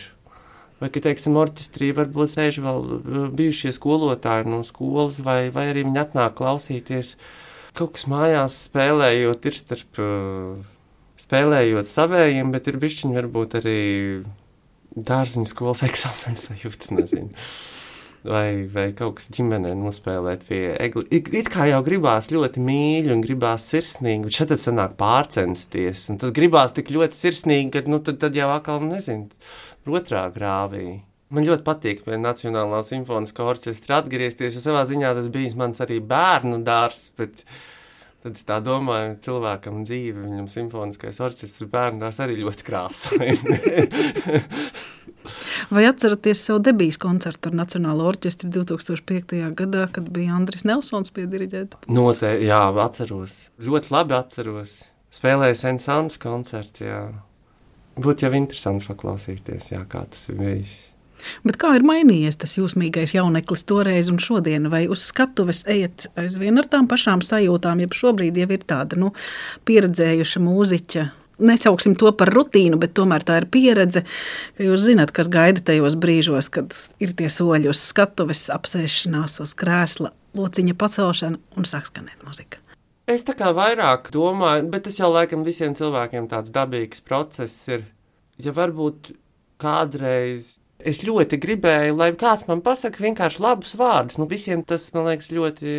vai, 0.80 0.90
ka, 0.92 1.04
teiksim, 1.04 1.36
orķestrī 1.40 1.92
varbūt 1.96 2.34
sēž 2.34 2.60
vēl 2.64 2.80
uh, 2.84 3.18
bijušie 3.36 3.74
skolotāji 3.76 4.50
no 4.52 4.62
skolas, 4.68 5.20
vai, 5.24 5.48
vai 5.54 5.70
arī 5.72 5.86
viņi 5.88 6.02
atnāk 6.02 6.38
klausīties 6.40 7.18
kaut 7.78 7.96
kas 7.96 8.08
mājās 8.12 8.62
spēlējot, 8.70 9.48
ir 9.50 9.58
starp 9.58 10.02
uh, 10.02 10.56
spēlējot 11.24 11.90
savējiem, 11.90 12.56
bet 12.56 12.72
ir 12.72 12.80
bišķiņi 12.82 13.20
varbūt 13.20 13.60
arī 13.62 13.80
dārziņu 14.96 15.50
skolas 15.50 15.84
eksāmenes 15.90 16.50
sajūtas, 16.50 16.92
nezinu. 16.98 17.46
Vai, 18.24 18.64
vai 18.72 18.86
kaut 18.96 19.18
kas 19.18 19.28
ģimenē 19.36 19.74
nospēlēt 19.76 20.46
pie 20.48 20.62
egli. 20.80 21.04
It, 21.12 21.28
it 21.36 21.50
kā 21.52 21.66
jau 21.68 21.82
gribās 21.84 22.30
ļoti 22.32 22.62
mīļi 22.64 23.12
un 23.12 23.24
gribās 23.26 23.66
sirsnīgi, 23.74 24.30
bet 24.30 24.38
šeit 24.38 24.54
tad 24.54 24.64
sanāk 24.64 24.94
pārcensties. 25.00 26.06
Un 26.14 26.22
tad 26.22 26.32
gribās 26.38 26.72
tik 26.78 26.94
ļoti 26.96 27.20
sirsnīgi, 27.20 27.74
ka 27.74 27.84
nu, 27.92 28.00
tad, 28.00 28.22
tad 28.22 28.40
jau 28.40 28.48
atkal 28.54 28.80
nezinu 28.88 29.28
otrā 29.92 30.30
grāvī. 30.32 31.02
Man 31.34 31.48
ļoti 31.50 31.66
patīk 31.66 32.04
pie 32.06 32.16
Nacionālā 32.22 32.80
simfoniskā 32.86 33.44
orķestra 33.50 34.00
atgriezties, 34.04 34.56
jo 34.56 34.64
savā 34.64 34.86
ziņā 34.88 35.16
tas 35.18 35.28
bija 35.34 35.58
mans 35.60 35.82
arī 35.84 35.98
bērnu 36.00 36.62
dārzs. 36.64 37.10
Tad 38.24 38.38
es 38.40 38.46
tā 38.48 38.62
domāju, 38.64 39.18
cilvēkam 39.26 39.82
dzīve, 39.84 40.22
viņam 40.24 40.46
simfoniskais 40.48 41.18
orķestris 41.26 41.68
bērnu 41.72 42.00
dārzs 42.06 42.22
arī 42.24 42.38
ļoti 42.40 42.68
krāsaini. 42.70 43.58
Vai 45.76 45.84
atceraties 45.90 46.46
savu 46.48 46.62
debijas 46.64 47.00
koncertu 47.04 47.52
ar 47.52 47.58
Nacionālo 47.60 48.08
orķestri 48.08 48.48
2005. 48.56 49.36
gadā, 49.60 49.84
kad 49.92 50.08
bija 50.16 50.38
Andris 50.38 50.64
Nelsons 50.68 51.12
pie 51.16 51.28
diriģēta? 51.32 51.84
Noteikti, 51.92 52.48
jā, 52.48 52.62
atceros. 52.86 53.36
Ļoti 53.64 53.92
labi 53.92 54.16
atceros. 54.16 54.80
Spēlēju 55.14 55.60
Sensāns 55.60 56.16
koncertu, 56.22 56.88
jā. 56.88 57.02
Būtu 58.00 58.26
jau 58.26 58.34
interesanti 58.40 58.88
paklausīties, 58.88 59.74
jā, 59.76 59.84
kā 59.90 60.08
tas 60.10 60.30
ir 60.32 60.40
bijis. 60.40 60.80
Bet 61.48 61.58
kā 61.62 61.74
ir 61.78 61.86
mainījies 61.88 62.40
tas 62.42 62.56
jūsmīgais 62.58 63.16
jauneklis 63.16 63.66
toreiz 63.70 64.12
un 64.12 64.22
šodien? 64.24 64.70
Vai 64.74 64.86
uz 64.92 65.06
skatuves 65.08 65.66
ejat 65.72 66.08
aizvien 66.20 66.60
ar 66.62 66.70
tām 66.70 66.88
pašām 66.92 67.24
sajūtām, 67.26 67.84
ja 67.84 67.92
šobrīd 67.92 68.40
jau 68.42 68.50
ir 68.54 68.64
tāda 68.70 69.00
nu, 69.00 69.12
pieredzējuša 69.68 70.42
mūziķa? 70.44 71.10
Nesauksim 71.44 71.96
to 71.98 72.12
par 72.16 72.30
rutīnu, 72.30 72.78
bet 72.80 72.94
tomēr 72.96 73.24
tā 73.26 73.40
ir 73.42 73.48
pieredze, 73.52 74.04
ka 74.58 74.68
jūs 74.68 74.86
zināt, 74.86 75.12
kas 75.16 75.32
gaida 75.34 75.64
tajos 75.66 75.98
brīžos, 76.00 76.52
kad 76.54 76.76
ir 77.04 77.16
tie 77.18 77.30
soļi 77.34 77.72
uz 77.74 77.82
skatuves, 77.82 78.46
apsēšanās 78.54 79.40
uz 79.44 79.56
krēsla, 79.58 80.14
lociņa 80.38 80.78
pacelšana 80.78 81.42
un 81.58 81.68
sāk 81.68 81.90
skanēt 81.90 82.22
muzika. 82.28 82.62
Es 83.10 83.26
tā 83.28 83.34
kā 83.36 83.50
vairāk 83.52 84.14
domāju, 84.16 84.70
bet 84.72 84.86
tas 84.86 84.96
jau 85.02 85.10
laikam 85.12 85.42
visiem 85.44 85.74
cilvēkiem 85.76 86.30
tāds 86.32 86.54
dabīgs 86.56 87.04
process 87.04 87.68
ir. 87.68 87.84
Ja 88.40 88.54
varbūt 88.56 89.12
kādreiz 89.60 90.63
es 90.90 91.02
ļoti 91.06 91.40
gribēju, 91.42 91.96
lai 92.00 92.12
kāds 92.20 92.48
man 92.50 92.64
pasaka 92.66 93.04
vienkārši 93.04 93.42
labus 93.44 93.76
vārdus. 93.80 94.20
Nu, 94.22 94.28
visiem 94.30 94.64
tas, 94.68 94.90
man 94.96 95.08
liekas, 95.10 95.32
ļoti 95.34 95.76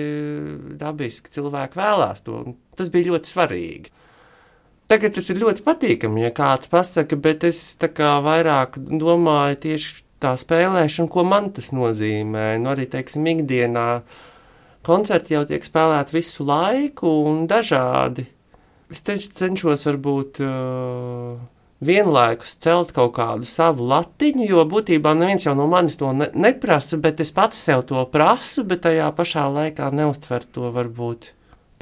dabiski. 0.80 1.32
Cilvēki 1.34 1.80
vēlās 1.80 2.24
to. 2.26 2.42
Tas 2.78 2.90
bija 2.94 3.12
ļoti 3.12 3.32
svarīgi. 3.32 3.92
Tagad 4.90 5.14
tas 5.16 5.30
ir 5.32 5.40
ļoti 5.40 5.64
patīkami, 5.64 6.26
ja 6.26 6.32
kāds 6.34 6.68
pasaka, 6.68 7.16
bet 7.16 7.46
es 7.48 7.60
tā 7.80 7.88
kā 7.88 8.18
vairāk 8.24 8.76
domāju 9.00 9.62
tieši 9.62 10.02
tā 10.20 10.34
spēlēšanu, 10.40 11.10
ko 11.12 11.24
man 11.28 11.48
tas 11.56 11.72
nozīmē. 11.72 12.54
Nu, 12.60 12.72
arī, 12.74 12.84
teiksim, 12.92 13.24
ikdienā 13.32 13.88
koncerti 14.84 15.36
jau 15.36 15.44
tiek 15.48 15.64
spēlēti 15.64 16.18
visu 16.18 16.44
laiku 16.48 17.10
un 17.30 17.46
dažādi. 17.50 18.26
Es 18.92 19.00
cenšos 19.04 19.86
varbūt 19.88 20.42
uh, 20.44 21.40
vienlaikus 21.84 22.56
celt 22.62 22.92
kaut 22.96 23.14
kādu 23.16 23.48
savu 23.48 23.86
latiņu, 23.90 24.46
jo 24.48 24.64
būtībā 24.68 25.14
neviens 25.18 25.46
jau 25.46 25.54
no 25.58 25.66
manis 25.70 25.98
to 26.00 26.12
ne 26.14 26.30
neprasa, 26.34 26.98
bet 27.02 27.20
es 27.20 27.32
pats 27.34 27.58
sev 27.58 27.84
to 27.88 28.04
prasu, 28.12 28.64
bet 28.68 28.84
tajā 28.86 29.10
pašā 29.16 29.46
laikā 29.52 29.90
neuztver 29.92 30.46
to 30.46 30.70
varbūt 30.74 31.32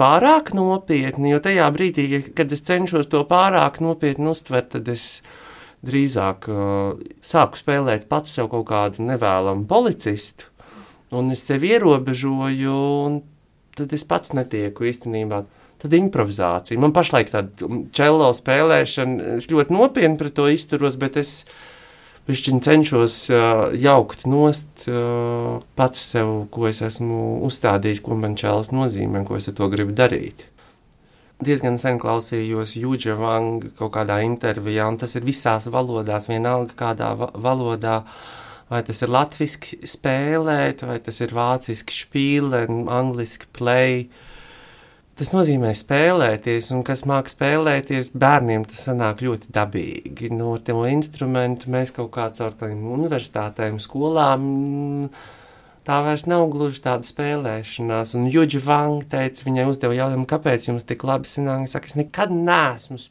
pārāk 0.01 0.55
nopietni, 0.57 1.35
jo 1.35 1.43
tajā 1.45 1.69
brīdī, 1.75 2.07
kad 2.35 2.53
es 2.53 2.65
cenšos 2.67 3.11
to 3.13 3.21
pārāk 3.29 3.83
nopietni 3.85 4.33
uztvert, 4.33 4.73
tad 4.77 4.89
es 4.89 5.21
drīzāk 5.87 6.49
uh, 6.49 6.97
sāku 7.23 7.59
spēlēt 7.59 8.09
pats 8.11 8.33
sev 8.39 8.49
kaut 8.51 8.69
kādu 8.71 9.05
nevēlamu 9.05 9.67
policistu 9.71 10.53
un 11.13 11.33
es 11.33 11.45
sevi 11.47 11.73
ierobežoju, 11.77 12.77
un 13.07 13.21
tad 13.77 13.93
es 13.93 14.05
pats 14.09 14.33
netieku 14.37 14.89
īstenībā. 14.89 15.43
Tad 15.83 15.95
improvizācija. 15.99 16.79
Man 16.79 16.95
pašlaik 16.95 17.33
tāda 17.33 17.69
čelo 17.95 18.31
spēlēšana, 18.37 19.37
es 19.41 19.49
ļoti 19.51 19.75
nopietni 19.75 20.19
pret 20.21 20.37
to 20.37 20.47
izturos, 20.53 20.95
bet 21.01 21.19
es 21.19 21.33
cenšos 22.29 23.17
uh, 23.35 23.75
jaukt 23.75 24.23
nost 24.31 24.87
uh, 24.87 25.59
pats 25.75 26.05
sev, 26.15 26.47
ko 26.55 26.69
es 26.71 26.83
esmu 26.87 27.43
uzstādījis, 27.49 28.03
ko 28.05 28.15
man 28.15 28.39
čēlis 28.39 28.71
nozīmē, 28.71 29.25
ko 29.27 29.41
es 29.41 29.51
ar 29.51 29.59
to 29.59 29.69
gribu 29.73 29.97
darīt. 29.99 30.47
Diezgan 31.43 31.75
sen 31.83 31.99
klausījos 31.99 32.77
Jūģa 32.79 33.17
Vanga 33.19 33.73
kaut 33.75 33.97
kādā 33.97 34.21
intervijā, 34.23 34.87
un 34.87 35.01
tas 35.03 35.17
ir 35.19 35.27
visās 35.27 35.67
valodās, 35.67 36.31
vienalga 36.31 36.79
kādā 36.79 37.11
va 37.19 37.33
valodā. 37.35 38.05
Uh, 38.07 38.39
Vai 38.73 38.81
tas 38.87 39.03
ir 39.05 39.11
latviešu 39.13 39.83
spēlēt, 39.85 40.81
vai 40.89 40.97
tas 41.05 41.19
ir 41.21 41.35
vāciski 41.37 41.93
spīle, 41.93 42.63
angliski 42.89 43.51
play. 43.53 44.07
Tas 45.13 45.29
nozīmē 45.29 45.75
spēlēties, 45.77 46.71
un 46.73 46.81
kas 46.89 47.03
māca 47.05 47.29
spēlēties, 47.35 48.15
bērniem 48.17 48.65
tas 48.65 48.87
sanāk 48.89 49.21
ļoti 49.21 49.51
dabīgi. 49.53 50.31
No 50.33 50.55
tiem 50.57 50.81
instrumentu 50.89 51.69
mēs 51.73 51.93
kaut 51.93 52.15
kā 52.15 52.31
caur 52.33 52.57
tādiem 52.57 52.87
universitātēm, 52.95 53.77
skolām. 53.83 54.47
Tā 55.85 55.99
vairs 56.07 56.25
nav 56.31 56.47
gluži 56.55 56.81
tāda 56.87 57.05
spēlēšanās. 57.05 58.15
Un 58.17 58.31
Juģa 58.33 58.63
Vanga 58.65 59.05
teica, 59.17 59.45
viņai 59.45 59.67
uzdeva 59.69 59.99
jautājumu, 59.99 60.29
kāpēc 60.31 60.71
jums 60.71 60.89
tik 60.89 61.05
labi 61.05 61.29
sanāk. 61.29 61.61
Viņa 61.61 61.75
saka, 61.75 61.93
es 61.93 61.99
nekad 61.99 62.33
neesmu 62.33 63.03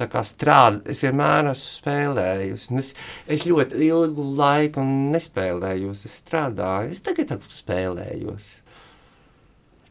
strādāt. 0.00 0.88
Es 0.90 1.04
vienmēr 1.04 1.52
esmu 1.52 1.76
spēlējusi. 1.76 2.78
Es, 2.80 2.90
es 3.28 3.46
ļoti 3.46 3.84
ilgu 3.86 4.26
laiku 4.40 4.82
nespēlēju, 5.14 5.92
es 5.94 6.18
strādāju. 6.24 6.90
Es 6.96 7.04
tagad 7.06 7.36
spēlējos. 7.52 8.50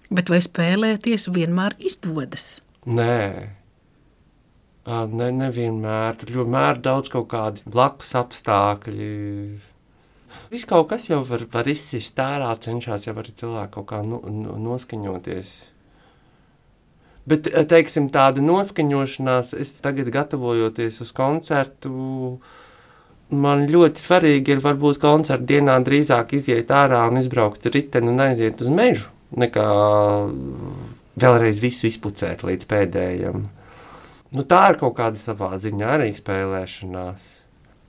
Bet 0.09 0.29
vai 0.33 0.41
spēlēties 0.41 1.27
vienmēr 1.29 1.75
izdodas? 1.85 2.59
Nē. 2.89 3.55
Ne, 4.89 5.31
nevienmēr. 5.37 6.15
Tur 6.17 6.39
vienmēr 6.39 6.79
daudz 6.81 7.11
kaut 7.13 7.27
kādi 7.29 7.65
blakus 7.69 8.15
apstākļi. 8.17 9.09
Viss 10.49 10.65
kaut 10.69 10.87
kas 10.89 11.09
jau 11.09 11.19
var, 11.25 11.43
var 11.53 11.67
izsist 11.69 12.17
ārā, 12.21 12.49
cenšas 12.61 13.05
jau 13.05 13.13
arī 13.21 13.33
cilvēku 13.37 13.75
kaut 13.79 13.89
kā 13.91 13.99
nu, 14.05 14.21
nu, 14.33 14.55
noskaņoties. 14.63 15.51
Bet, 17.29 17.51
teiksim, 17.69 18.07
tāda 18.09 18.41
noskaņošanās, 18.41 19.53
es 19.61 19.75
tagad 19.83 20.09
gatavojoties 20.13 20.97
uz 21.03 21.11
koncertu, 21.13 22.39
man 23.29 23.67
ļoti 23.69 24.01
svarīgi 24.01 24.55
ir 24.55 24.63
varbūt 24.63 24.97
koncerta 25.03 25.45
dienā 25.51 25.77
drīzāk 25.85 26.33
iziet 26.39 26.73
ārā 26.73 27.03
un 27.11 27.21
izbraukt 27.21 27.69
riteni 27.69 28.09
un 28.09 28.23
aiziet 28.25 28.63
uz 28.65 28.71
mežu, 28.73 29.11
nekā 29.37 29.67
vēlreiz 31.19 31.59
visu 31.61 31.89
izpucēt 31.89 32.45
līdz 32.47 32.69
pēdējiem. 32.69 33.43
Nu, 34.35 34.45
tā 34.45 34.63
ir 34.71 34.79
kaut 34.81 34.95
kāda 34.99 35.19
savā 35.19 35.55
ziņā 35.61 35.93
arī 35.97 36.09
spēlēšanās. 36.17 37.35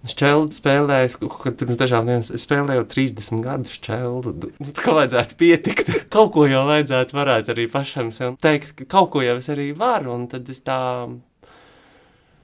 Šķeldu 0.09 0.57
spēlēju, 0.57 1.29
kad 1.43 1.59
pirms 1.61 1.77
dažām 1.77 2.07
dienām 2.09 2.23
spēlēju 2.25 2.87
30 2.89 3.43
gadus 3.45 3.75
šķeldu. 3.77 4.33
Nu, 4.57 4.69
kā 4.79 4.95
vajadzētu 4.97 5.37
pietikt. 5.41 5.91
kaut 6.15 6.33
ko 6.37 6.47
jau 6.49 6.63
vajadzētu 6.71 7.19
varēt 7.19 7.51
arī 7.53 7.67
pašam 7.69 8.09
sev 8.17 8.39
teikt, 8.41 8.73
ka 8.79 8.89
kaut 8.97 9.11
ko 9.13 9.25
jau 9.25 9.37
es 9.43 9.51
arī 9.53 9.75
varu, 9.77 10.15
un 10.17 10.25
tad 10.33 10.49
es 10.49 10.65
tā 10.65 10.81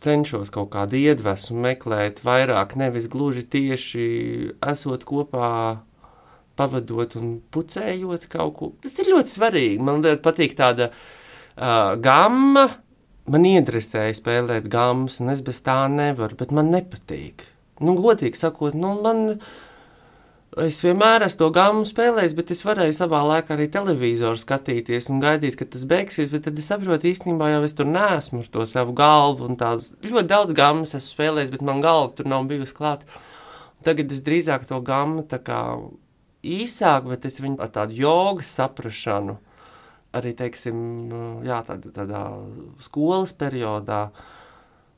cenšos 0.05 0.53
kaut 0.53 0.69
kādu 0.75 1.01
iedvesmu 1.01 1.57
meklēt 1.65 2.21
vairāk, 2.27 2.77
nevis 2.77 3.09
gluži 3.09 3.47
tieši 3.49 4.07
esot 4.61 5.09
kopā, 5.09 5.49
pavadot 6.57 7.19
un 7.21 7.37
pucējot 7.53 8.27
kaut 8.33 8.57
ko. 8.57 8.73
Tas 8.83 8.99
ir 9.03 9.13
ļoti 9.13 9.37
svarīgi. 9.37 9.79
Man 9.85 10.03
ļoti 10.05 10.25
patīk 10.25 10.57
tāda 10.59 10.91
uh, 10.91 11.95
gamma 12.03 12.69
man 13.33 13.47
interesēja 13.49 14.17
spēlēt 14.17 14.69
gāmas, 14.73 15.21
un 15.23 15.33
es 15.35 15.43
bez 15.45 15.61
tā 15.67 15.85
nevaru, 15.93 16.39
bet 16.39 16.53
man 16.55 16.71
nepatīk. 16.75 17.47
Nu, 17.83 17.97
godīgi 17.99 18.39
sakot, 18.41 18.77
nu, 18.79 18.97
man. 19.05 19.41
Es 20.63 20.79
vienmēr 20.81 21.21
esmu 21.27 21.41
to 21.43 21.47
gāmu 21.53 21.83
spēlējis, 21.85 22.33
bet 22.39 22.51
es 22.55 22.63
varēju 22.65 22.95
savā 22.97 23.19
laikā 23.29 23.53
arī 23.53 23.67
televizoru 23.69 24.41
skatīties 24.41 25.11
un 25.13 25.19
gaidīt, 25.21 25.59
kad 25.61 25.69
tas 25.75 25.83
beigsies. 25.91 26.31
Bet 26.33 26.47
tad 26.47 26.57
es 26.57 26.71
saprotu, 26.71 27.11
īstenībā 27.11 27.51
jau 27.51 27.59
es 27.67 27.77
tur 27.77 27.91
nesmu 27.91 28.41
ar 28.41 28.49
to 28.55 28.65
savu 28.71 28.95
galvu. 28.97 29.51
Tās, 29.61 29.91
ļoti 30.07 30.31
daudz 30.31 30.57
gāmas 30.57 30.97
esmu 30.97 31.11
spēlējis, 31.11 31.53
bet 31.53 31.67
man 31.67 31.85
galva 31.85 32.15
tur 32.17 32.31
nav 32.33 32.49
bijusi 32.49 32.73
klāta. 32.79 33.21
Tagad 33.85 34.15
es 34.17 34.25
drīzāk 34.25 34.65
to 34.71 34.81
gāmu 34.87 35.27
īsāk, 36.47 37.11
bet 37.11 37.27
es 37.29 37.41
viņu 37.43 37.61
ar 37.63 37.75
tādu 37.75 37.99
jogas 37.99 38.55
saprašanu 38.59 39.39
arī 40.17 40.33
teiksim, 40.37 40.79
jā, 41.47 41.61
tādā, 41.67 41.93
tādā 41.95 42.25
skolas 42.85 43.35
periodā. 43.37 44.07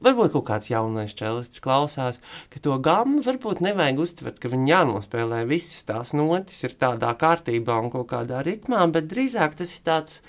Varbūt 0.04 0.30
kaut 0.36 0.44
kāds 0.46 0.68
jaunais 0.70 1.14
čelists 1.18 1.62
klausās, 1.62 2.20
ka 2.52 2.60
to 2.62 2.76
gāmu 2.82 3.18
varbūt 3.26 3.62
nevajag 3.64 4.02
uztvert, 4.04 4.36
ka 4.38 4.50
viņi 4.52 4.70
jānospēlē 4.70 5.40
visas 5.50 5.82
tās 5.88 6.14
notis, 6.14 6.60
ir 6.68 6.76
tādā 6.78 7.10
kārtībā 7.18 7.80
un 7.82 7.90
kaut 7.90 8.06
kādā 8.12 8.44
ritmā, 8.46 8.84
bet 8.94 9.10
drīzāk 9.10 9.58
tas 9.58 9.74
ir 9.74 9.82
tāds 9.88 10.20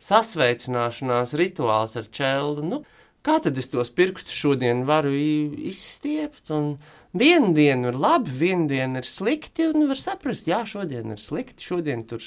sasveicināšanās 0.00 1.36
rituāls 1.36 1.98
ar 2.00 2.08
čelu. 2.08 2.64
Nu, 2.64 2.80
kā 3.26 3.38
tad 3.44 3.58
es 3.60 3.70
tos 3.72 3.92
pirkstus 3.94 4.36
šodien 4.36 4.84
varu 4.88 5.12
izstiept? 5.14 6.50
Un 6.54 6.74
vienu 7.16 7.52
dienu 7.56 7.90
ir 7.90 7.98
labi, 8.00 8.32
vienu 8.42 8.68
dienu 8.70 9.02
ir 9.02 9.08
slikti, 9.08 9.68
un 9.70 9.88
var 9.90 10.00
saprast, 10.00 10.48
jā, 10.50 10.62
šodien 10.68 11.14
ir 11.14 11.20
slikti, 11.20 11.64
šodien 11.66 12.06
tur 12.08 12.24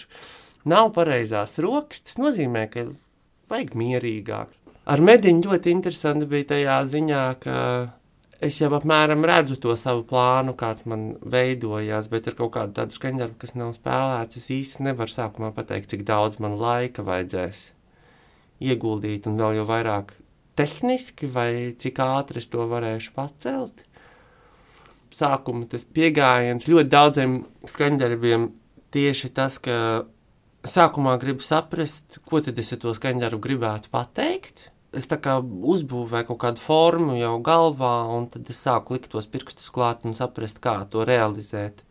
nav 0.69 0.93
pareizās 0.95 1.57
rokas, 1.63 2.03
tas 2.07 2.19
nozīmē, 2.21 2.67
ka 2.71 2.87
vajag 3.51 3.75
mierīgāk. 3.79 4.53
Ar 4.83 4.99
mediņu 4.99 5.47
ļoti 5.47 5.71
interesanti 5.71 6.27
bija 6.27 6.49
tajā 6.53 6.79
ziņā, 6.91 7.23
ka 7.43 7.57
es 8.43 8.57
jau 8.59 8.69
apmēram 8.75 9.23
redzu 9.27 9.55
to 9.63 9.75
savu 9.79 10.03
plānu, 10.07 10.55
kāds 10.59 10.83
man 10.89 11.13
veidojās, 11.23 12.09
bet 12.11 12.27
ar 12.27 12.35
kaut 12.39 12.51
kādu 12.57 12.75
tādu 12.79 12.97
skaņdarbu, 12.97 13.37
kas 13.39 13.55
nav 13.55 13.71
spēlēts, 13.77 14.41
es 14.41 14.49
īsti 14.51 14.83
nevaru 14.89 15.13
sākumā 15.13 15.53
pateikt, 15.55 15.93
cik 15.93 16.03
daudz 16.07 16.41
man 16.43 16.57
laika 16.59 17.05
vajadzēs 17.07 17.69
ieguldīt, 18.63 19.29
un 19.31 19.39
vēl 19.39 19.61
jau 19.61 19.65
vairāk 19.69 20.11
tehniski, 20.59 21.29
vai 21.29 21.73
cik 21.79 22.01
ātri 22.03 22.41
es 22.41 22.49
to 22.51 22.65
varēšu 22.69 23.13
pacelt. 23.15 23.85
Sākuma 25.13 25.67
tas 25.69 25.85
pieejams 25.85 26.65
ļoti 26.69 26.89
daudziem 26.89 27.37
skaņdarbiem 27.69 28.49
tieši 28.93 29.29
tas, 29.33 29.59
ka 29.61 30.05
sākumā 30.63 31.17
gribu 31.21 31.45
saprast, 31.45 32.19
ko 32.29 32.41
tad 32.41 32.59
es 32.61 32.71
ar 32.73 32.81
to 32.81 32.93
skaņdaru 32.95 33.41
gribētu 33.41 33.91
pateikt. 33.93 34.69
Es 34.93 35.09
tā 35.09 35.17
kā 35.17 35.39
uzbūvēju 35.41 36.29
kaut 36.29 36.39
kādu 36.43 36.61
formu 36.61 37.17
jau 37.17 37.35
galvā, 37.45 37.95
un 38.13 38.27
tad 38.29 38.49
es 38.49 38.61
sāku 38.61 38.93
likt 38.93 39.09
tos 39.13 39.29
pirkstus 39.29 39.71
klāt 39.73 40.05
un 40.05 40.13
saprast, 40.17 40.61
kā 40.61 40.75
to 40.89 41.05
realizēt. 41.09 41.81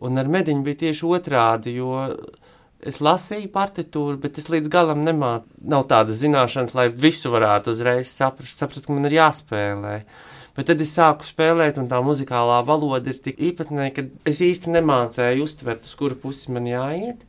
Un 0.00 0.16
ar 0.20 0.30
mediņu 0.30 0.64
bija 0.64 0.84
tieši 0.86 1.08
otrādi, 1.08 1.74
jo 1.76 2.06
es 2.86 3.00
lasīju 3.02 3.50
partitūru, 3.54 4.18
bet 4.22 4.38
es 4.38 4.48
līdz 4.52 4.70
galam 4.72 5.02
nemācu. 5.06 5.48
Nav 5.72 5.86
tādas 5.90 6.20
zināšanas, 6.22 6.76
lai 6.78 6.88
visu 6.88 7.32
varētu 7.32 7.74
uzreiz 7.74 8.10
saprast. 8.12 8.60
Sapratu, 8.60 8.86
ka 8.86 8.96
man 8.96 9.08
ir 9.08 9.18
jāspēlē. 9.18 9.96
Bet 10.58 10.70
tad 10.70 10.80
es 10.82 10.92
sāku 10.96 11.26
spēlēt, 11.26 11.78
un 11.78 11.86
tā 11.90 12.00
muzikālā 12.02 12.58
valoda 12.66 13.12
ir 13.12 13.18
tik 13.22 13.38
īpatnēja, 13.50 13.94
ka 13.94 14.06
es 14.26 14.42
īsti 14.42 14.72
nemācēju 14.74 15.44
uztvert, 15.46 15.84
uz 15.86 15.94
kuru 15.98 16.18
pusi 16.18 16.54
man 16.54 16.66
jāiet. 16.66 17.22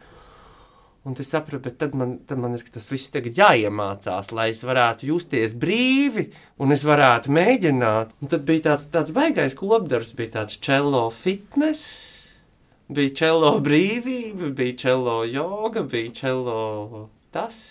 Un 1.08 1.16
es 1.18 1.30
sapratu, 1.32 1.62
bet 1.64 1.78
tad 1.80 1.94
man, 1.98 2.18
tad 2.28 2.42
man 2.42 2.58
ir 2.58 2.64
tas 2.74 2.90
viss 2.92 3.14
jāiemācās, 3.14 4.34
lai 4.36 4.50
es 4.52 4.64
varētu 4.68 5.08
justies 5.10 5.56
brīvi 5.58 6.28
un 6.60 6.74
es 6.76 6.84
varētu 6.84 7.32
mēģināt. 7.34 8.18
Un 8.20 8.34
tad 8.34 8.44
bija 8.50 8.72
tāds, 8.72 8.90
tāds 8.92 9.14
baisais 9.16 9.56
kopdarbs, 9.58 10.12
bija 10.18 10.42
tāds 10.42 10.60
cello 10.60 11.08
fitness, 11.10 12.09
bija 12.90 13.14
cello 13.22 13.54
brīvība, 13.64 14.52
bija 14.56 14.78
cello 14.86 15.22
joga, 15.28 15.84
bija 15.88 16.16
cello 16.22 17.08
tas. 17.34 17.62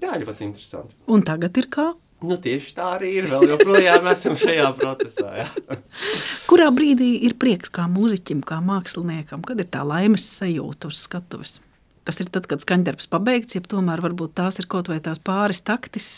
Jā, 0.00 0.14
ļoti 0.20 0.46
interesanti. 0.46 0.96
Un 1.12 1.24
tagad 1.26 1.58
ir 1.60 1.68
kā? 1.72 1.90
Nu, 2.20 2.36
tieši 2.40 2.74
tā 2.76 2.86
arī 2.98 3.14
ir. 3.16 3.28
Vēl 3.30 3.54
joprojām 3.54 4.08
esam 4.10 4.36
šajā 4.40 4.66
procesā. 4.76 5.30
Jā. 5.40 5.78
Kurā 6.48 6.68
brīdī 6.76 7.14
ir 7.24 7.36
prieks 7.40 7.72
kā 7.72 7.86
mūziķim, 7.88 8.42
kā 8.44 8.60
māksliniekam, 8.64 9.44
kad 9.46 9.60
ir 9.60 9.68
tā 9.72 9.84
laimes 9.88 10.26
sajūta 10.36 10.90
uz 10.92 11.00
skatuves? 11.06 11.58
Tas 12.04 12.20
ir 12.20 12.28
tad, 12.32 12.48
kad 12.50 12.60
skaņdarbs 12.64 13.08
pabeigts, 13.12 13.56
ja 13.56 13.64
tomēr 13.64 14.02
varbūt 14.04 14.36
tās 14.40 14.60
ir 14.60 14.68
kaut 14.72 14.88
vai 14.92 15.00
tās 15.04 15.20
pāris 15.24 15.64
taktis 15.64 16.10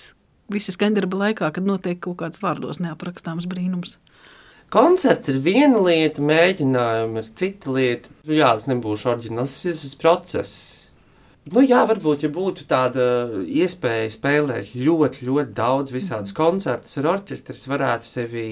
visa 0.52 0.74
skaņdarba 0.74 1.18
laikā, 1.26 1.50
kad 1.54 1.66
notiek 1.66 2.00
kaut 2.02 2.18
kāds 2.22 2.42
vārdos 2.42 2.80
neaprakstāms 2.82 3.46
brīnums. 3.50 3.96
Koncerts 4.72 5.28
ir 5.28 5.42
viena 5.44 5.82
lieta, 5.84 6.22
mēģinājumi 6.24 7.20
ir 7.20 7.26
cita 7.36 7.72
lieta. 7.74 8.12
Jā, 8.24 8.54
tas 8.56 8.68
nebūs 8.70 9.04
oriģināls, 9.10 9.58
tas 9.66 9.82
ir 9.84 9.98
process. 10.00 10.54
Nu, 11.52 11.60
jā, 11.60 11.82
varbūt, 11.90 12.22
ja 12.24 12.30
būtu 12.32 12.64
tāda 12.70 13.04
iespēja 13.42 14.06
spēlēt 14.14 14.76
ļoti, 14.78 15.26
ļoti 15.26 15.52
daudz 15.58 15.92
visādus 15.92 16.32
koncertus 16.36 16.96
ar 17.00 17.08
orķestris, 17.16 17.66
varētu 17.68 18.08
sevi 18.08 18.46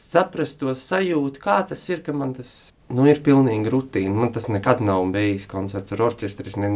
saprast 0.00 0.58
to 0.60 0.74
sajūtu, 0.76 1.40
kā 1.40 1.60
tas 1.70 1.84
ir, 1.88 2.02
ka 2.04 2.12
man 2.16 2.34
tas 2.36 2.72
nu, 2.90 3.06
ir 3.08 3.22
pilnīgi 3.24 3.70
rutīna. 3.72 4.12
Man 4.24 4.34
tas 4.34 4.48
nekad 4.52 4.82
nav 4.84 5.06
bijis 5.14 5.46
koncerts 5.50 5.94
ar 5.94 6.02
orķestri. 6.08 6.50
Es 6.50 6.58
ne, 6.60 6.68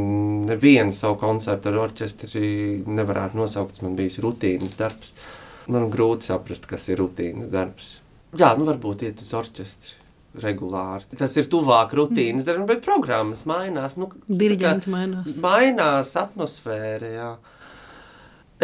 nevienu 0.53 0.97
savu 0.97 1.19
koncertu 1.21 1.73
ar 1.73 1.83
orķestri 1.89 2.47
nevarētu 2.87 3.41
nosaukt. 3.43 3.77
Tas 3.77 3.85
man 3.85 3.99
bijis 3.99 4.21
rutīnas 4.25 4.79
darbs. 4.79 5.13
Man 5.69 5.91
grūti 5.93 6.29
saprast, 6.29 6.69
kas 6.71 6.89
ir 6.93 7.01
rutīnas 7.01 7.53
darbs. 7.53 7.91
Jā, 8.39 8.55
nu 8.59 8.67
varbūt 8.69 9.07
iet 9.09 9.23
uz 9.23 9.31
orķestri. 9.37 10.01
Regulāri. 10.43 11.07
Tas 11.15 11.37
ir 11.39 11.47
tuvāk 11.47 11.93
rutīnas 11.95 12.43
darbam, 12.43 12.67
bet 12.67 12.81
programmas 12.83 13.45
mainās. 13.47 13.95
Nu, 13.95 14.09
Diriģents 14.27 14.89
mainās. 14.91 15.37
Mainās 15.45 16.17
atmosfēra. 16.19 17.11
Jā. 17.13 17.29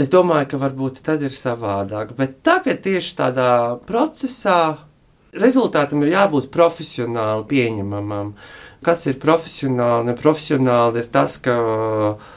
Es 0.01 0.11
domāju, 0.11 0.49
ka 0.51 0.59
varbūt 0.65 0.99
tad 1.07 1.23
ir 1.23 1.35
savādāk. 1.35 2.17
Bet 2.19 2.41
tagad 2.47 2.83
tieši 2.83 3.15
tādā 3.23 3.53
procesā 3.87 4.59
Rezultātam 5.31 6.03
ir 6.03 6.11
jābūt 6.17 6.49
profesionāli 6.51 7.45
pieņemamam. 7.53 8.33
Kas 8.83 9.05
ir 9.07 9.21
profesionāli? 9.23 10.09
Neprofesionāli 10.09 11.05
ir 11.05 11.11
tas, 11.15 11.37
ka 11.39 11.55
uh, 11.55 12.31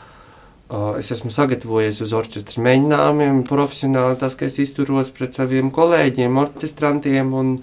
es 0.71 1.12
esmu 1.13 1.32
sagatavojies 1.34 1.99
uz 2.06 2.13
orķestra 2.15 2.63
mēģinājumiem, 2.63 3.41
profesionāli 3.47 4.19
tas, 4.21 4.38
ka 4.39 4.47
es 4.47 4.60
izturos 4.63 5.12
pret 5.13 5.36
saviem 5.36 5.71
kolēģiem, 5.73 6.38
orķestrantiem. 6.43 7.34
Un, 7.38 7.58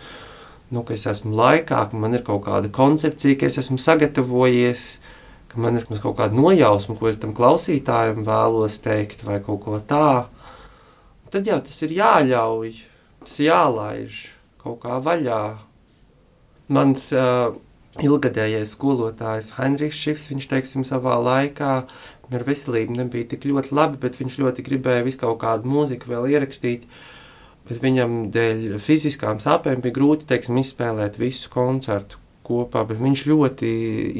nu, 0.71 0.83
ka 0.87 0.95
es 0.95 1.07
esmu 1.11 1.35
laikā, 1.39 1.87
ka 1.91 2.01
man 2.01 2.15
ir 2.15 2.25
kaut 2.27 2.45
kāda 2.47 2.71
koncepcija, 2.75 3.39
ka 3.41 3.49
es 3.49 3.59
esmu 3.63 3.81
sagatavojies, 3.83 4.85
ka 5.51 5.63
man 5.63 5.81
ir 5.81 5.89
kaut 5.91 6.19
kāda 6.21 6.37
nojausma, 6.37 6.99
ko 6.99 7.09
es 7.11 7.19
tam 7.23 7.33
klausītājam 7.35 8.23
vēlos 8.27 8.79
teikt, 8.85 9.25
vai 9.27 9.41
kaut 9.43 9.65
ko 9.65 9.81
tādu. 9.81 10.29
Tad 11.31 11.47
jau 11.47 11.61
tas 11.63 11.83
ir 11.87 11.93
jāļauj, 11.95 12.71
tas 13.23 13.37
jālaiž 13.39 14.23
kaut 14.63 14.81
kā 14.83 14.97
vaļā. 15.03 15.43
Mans 16.75 17.05
uh, 17.15 17.53
ilgadējais 17.99 18.77
skolotājs 18.77 19.55
Heinrichs 19.57 19.99
Šifs, 19.99 20.29
viņš 20.31 20.47
teiksim, 20.53 20.85
savā 20.87 21.17
laikā 21.19 21.73
ar 22.31 22.45
veselību 22.47 22.95
nebija 23.01 23.33
tik 23.33 23.49
ļoti 23.51 23.75
labi, 23.75 23.99
bet 24.05 24.19
viņš 24.21 24.39
ļoti 24.45 24.65
gribēja 24.67 25.07
visu 25.07 25.25
kaut 25.25 25.41
kādu 25.43 25.71
mūziku 25.71 26.13
vēl 26.13 26.31
ierakstīt. 26.37 26.87
Bet 27.69 27.83
viņam 27.83 28.31
dēļ 28.35 28.79
fiziskām 28.83 29.43
sāpēm 29.43 29.83
bija 29.83 29.99
grūti 29.99 30.27
teiksim, 30.31 30.59
izspēlēt 30.63 31.19
visu 31.21 31.51
koncertu 31.53 32.19
kopā, 32.47 32.85
bet 32.89 32.99
viņš 33.03 33.27
ļoti 33.31 33.71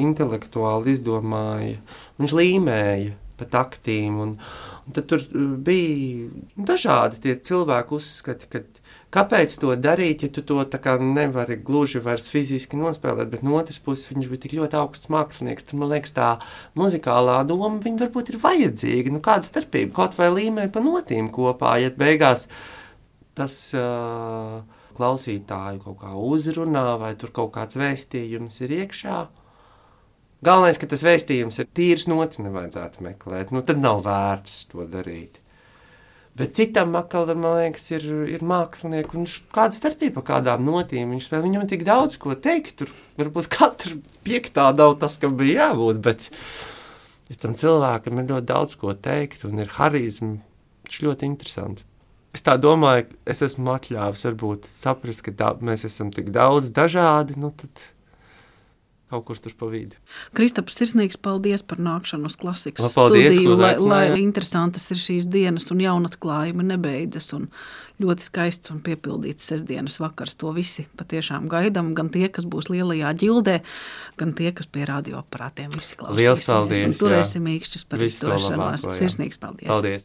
intelektuāli 0.03 0.93
izdomāja. 0.95 1.79
Viņš 2.19 2.35
līmēja 2.37 3.15
pa 3.41 3.49
taktīm. 3.57 4.21
Un, 4.23 4.37
un 4.85 4.95
tad 4.95 5.09
tur 5.11 5.25
bija 5.65 6.29
dažādi 6.71 7.23
tie 7.25 7.37
cilvēku 7.51 7.99
uzskati, 7.99 8.51
ka 8.53 8.63
Kāpēc 9.11 9.57
to 9.59 9.73
darīt, 9.75 10.21
ja 10.23 10.31
tu 10.31 10.39
to 10.47 10.63
nevari 11.03 11.57
gluži 11.59 11.99
vairs 11.99 12.29
fiziski 12.31 12.77
nospēlēt, 12.79 13.27
bet 13.33 13.41
no 13.43 13.57
otras 13.59 13.79
puses 13.83 14.07
viņš 14.07 14.29
bija 14.31 14.43
tik 14.45 14.53
ļoti 14.55 14.77
augsts 14.79 15.09
mākslinieks. 15.11 15.67
Tad, 15.67 15.79
man 15.81 15.91
liekas, 15.91 16.13
tā 16.15 16.29
muzikālā 16.79 17.41
doma 17.43 17.81
viņa 17.83 18.05
varbūt 18.05 18.31
ir 18.31 18.39
vajadzīga. 18.39 19.11
Nu, 19.11 19.19
kāda 19.19 19.43
starpība 19.43 19.91
kaut 19.97 20.15
vai 20.15 20.29
līmē 20.31 20.69
pa 20.71 20.79
notīm 20.79 21.27
kopā, 21.27 21.73
ja 21.83 21.91
beigās 21.91 22.47
tas 23.35 23.57
uh, 23.75 24.63
klausītāju 24.95 25.83
kaut 25.83 25.99
kā 26.05 26.15
uzrunā 26.15 26.95
vai 27.01 27.11
tur 27.19 27.35
kaut 27.35 27.51
kāds 27.59 27.75
vēstījums 27.83 28.63
ir 28.63 28.77
iekšā. 28.79 29.19
Galvenais, 30.41 30.79
ka 30.81 30.89
tas 30.89 31.03
vēstījums 31.05 31.61
ir 31.61 31.69
tīrs 31.77 32.07
nots, 32.09 32.39
nevajadzētu 32.41 33.03
meklēt. 33.05 33.51
Nu, 33.53 33.61
tad 33.65 33.77
nav 33.81 34.01
vērts 34.07 34.63
to 34.71 34.87
darīt. 34.89 35.37
Bet 36.37 36.55
citam 36.55 36.93
makalam, 36.95 37.41
man 37.43 37.57
liekas, 37.59 37.89
ir, 37.91 38.05
ir 38.31 38.43
mākslinieks. 38.47 39.13
Un 39.19 39.27
kāda 39.53 39.75
starpība 39.75 40.23
kādām 40.25 40.63
notīm 40.65 41.11
viņš 41.11 41.27
spēlē? 41.27 41.43
Viņam 41.45 41.67
tik 41.69 41.83
daudz 41.85 42.17
ko 42.23 42.33
teikt. 42.33 42.77
Tur 42.79 42.93
varbūt 43.19 43.51
katra 43.51 43.97
piektā 44.25 44.69
nav 44.77 44.95
tas, 45.03 45.19
kam 45.21 45.35
bija 45.37 45.67
jābūt. 45.67 46.01
Bet 46.07 46.29
tam 47.43 47.53
cilvēkam 47.59 48.23
ir 48.23 48.31
ļoti 48.31 48.47
daudz 48.47 48.77
ko 48.79 48.95
teikt 48.95 49.45
un 49.45 49.61
ir 49.61 49.75
harizma. 49.75 50.39
Tas 50.87 51.03
ļoti 51.03 51.27
interesanti. 51.27 51.85
Es 52.31 52.45
tā 52.47 52.55
domāju, 52.55 53.09
es 53.27 53.43
esmu 53.43 53.73
atļāvis 53.75 54.23
varbūt 54.29 54.67
saprast, 54.71 55.21
ka 55.25 55.35
tā, 55.35 55.53
mēs 55.59 55.83
esam 55.87 56.13
tik 56.15 56.31
daudz 56.31 56.71
dažādi. 56.73 57.35
Nu 57.37 57.51
tad 57.51 57.83
kaut 59.11 59.27
kur 59.27 59.39
tur 59.43 59.53
pa 59.59 59.67
vidu. 59.71 59.99
Kristaps, 60.37 60.77
sirsnīgs 60.79 61.19
paldies 61.21 61.63
par 61.67 61.81
nākšanu 61.83 62.31
uz 62.31 62.37
klasikas 62.39 62.87
La, 62.87 62.91
paldies, 62.95 63.33
studiju, 63.35 63.55
lai, 63.59 63.73
lai 63.79 64.03
interesantas 64.21 64.87
ir 64.93 64.99
šīs 65.01 65.27
dienas 65.31 65.67
un 65.73 65.83
jaunatklājumi 65.83 66.67
nebeidzas 66.71 67.31
un 67.37 67.49
ļoti 68.01 68.25
skaists 68.25 68.71
un 68.73 68.79
piepildīts 68.81 69.51
sestdienas 69.51 69.99
vakars. 70.01 70.37
To 70.41 70.53
visi 70.55 70.87
patiešām 70.97 71.49
gaidām, 71.51 71.91
gan 71.97 72.09
tie, 72.13 72.27
kas 72.33 72.47
būs 72.49 72.71
lielajā 72.71 73.11
ģildē, 73.21 73.59
gan 74.17 74.33
tie, 74.37 74.49
kas 74.57 74.69
pie 74.71 74.87
radioaparātiem 74.89 75.69
visi 75.75 75.99
klausīsies. 75.99 76.21
Liels 76.23 76.47
paldies! 76.47 76.85
Un 76.87 76.97
turēsim 76.97 77.51
īkšķus 77.57 77.87
par 77.91 78.05
izdošanos. 78.07 78.87
Sirsnīgs 78.97 79.41
paldies! 79.41 79.69
Paldies! 79.69 79.99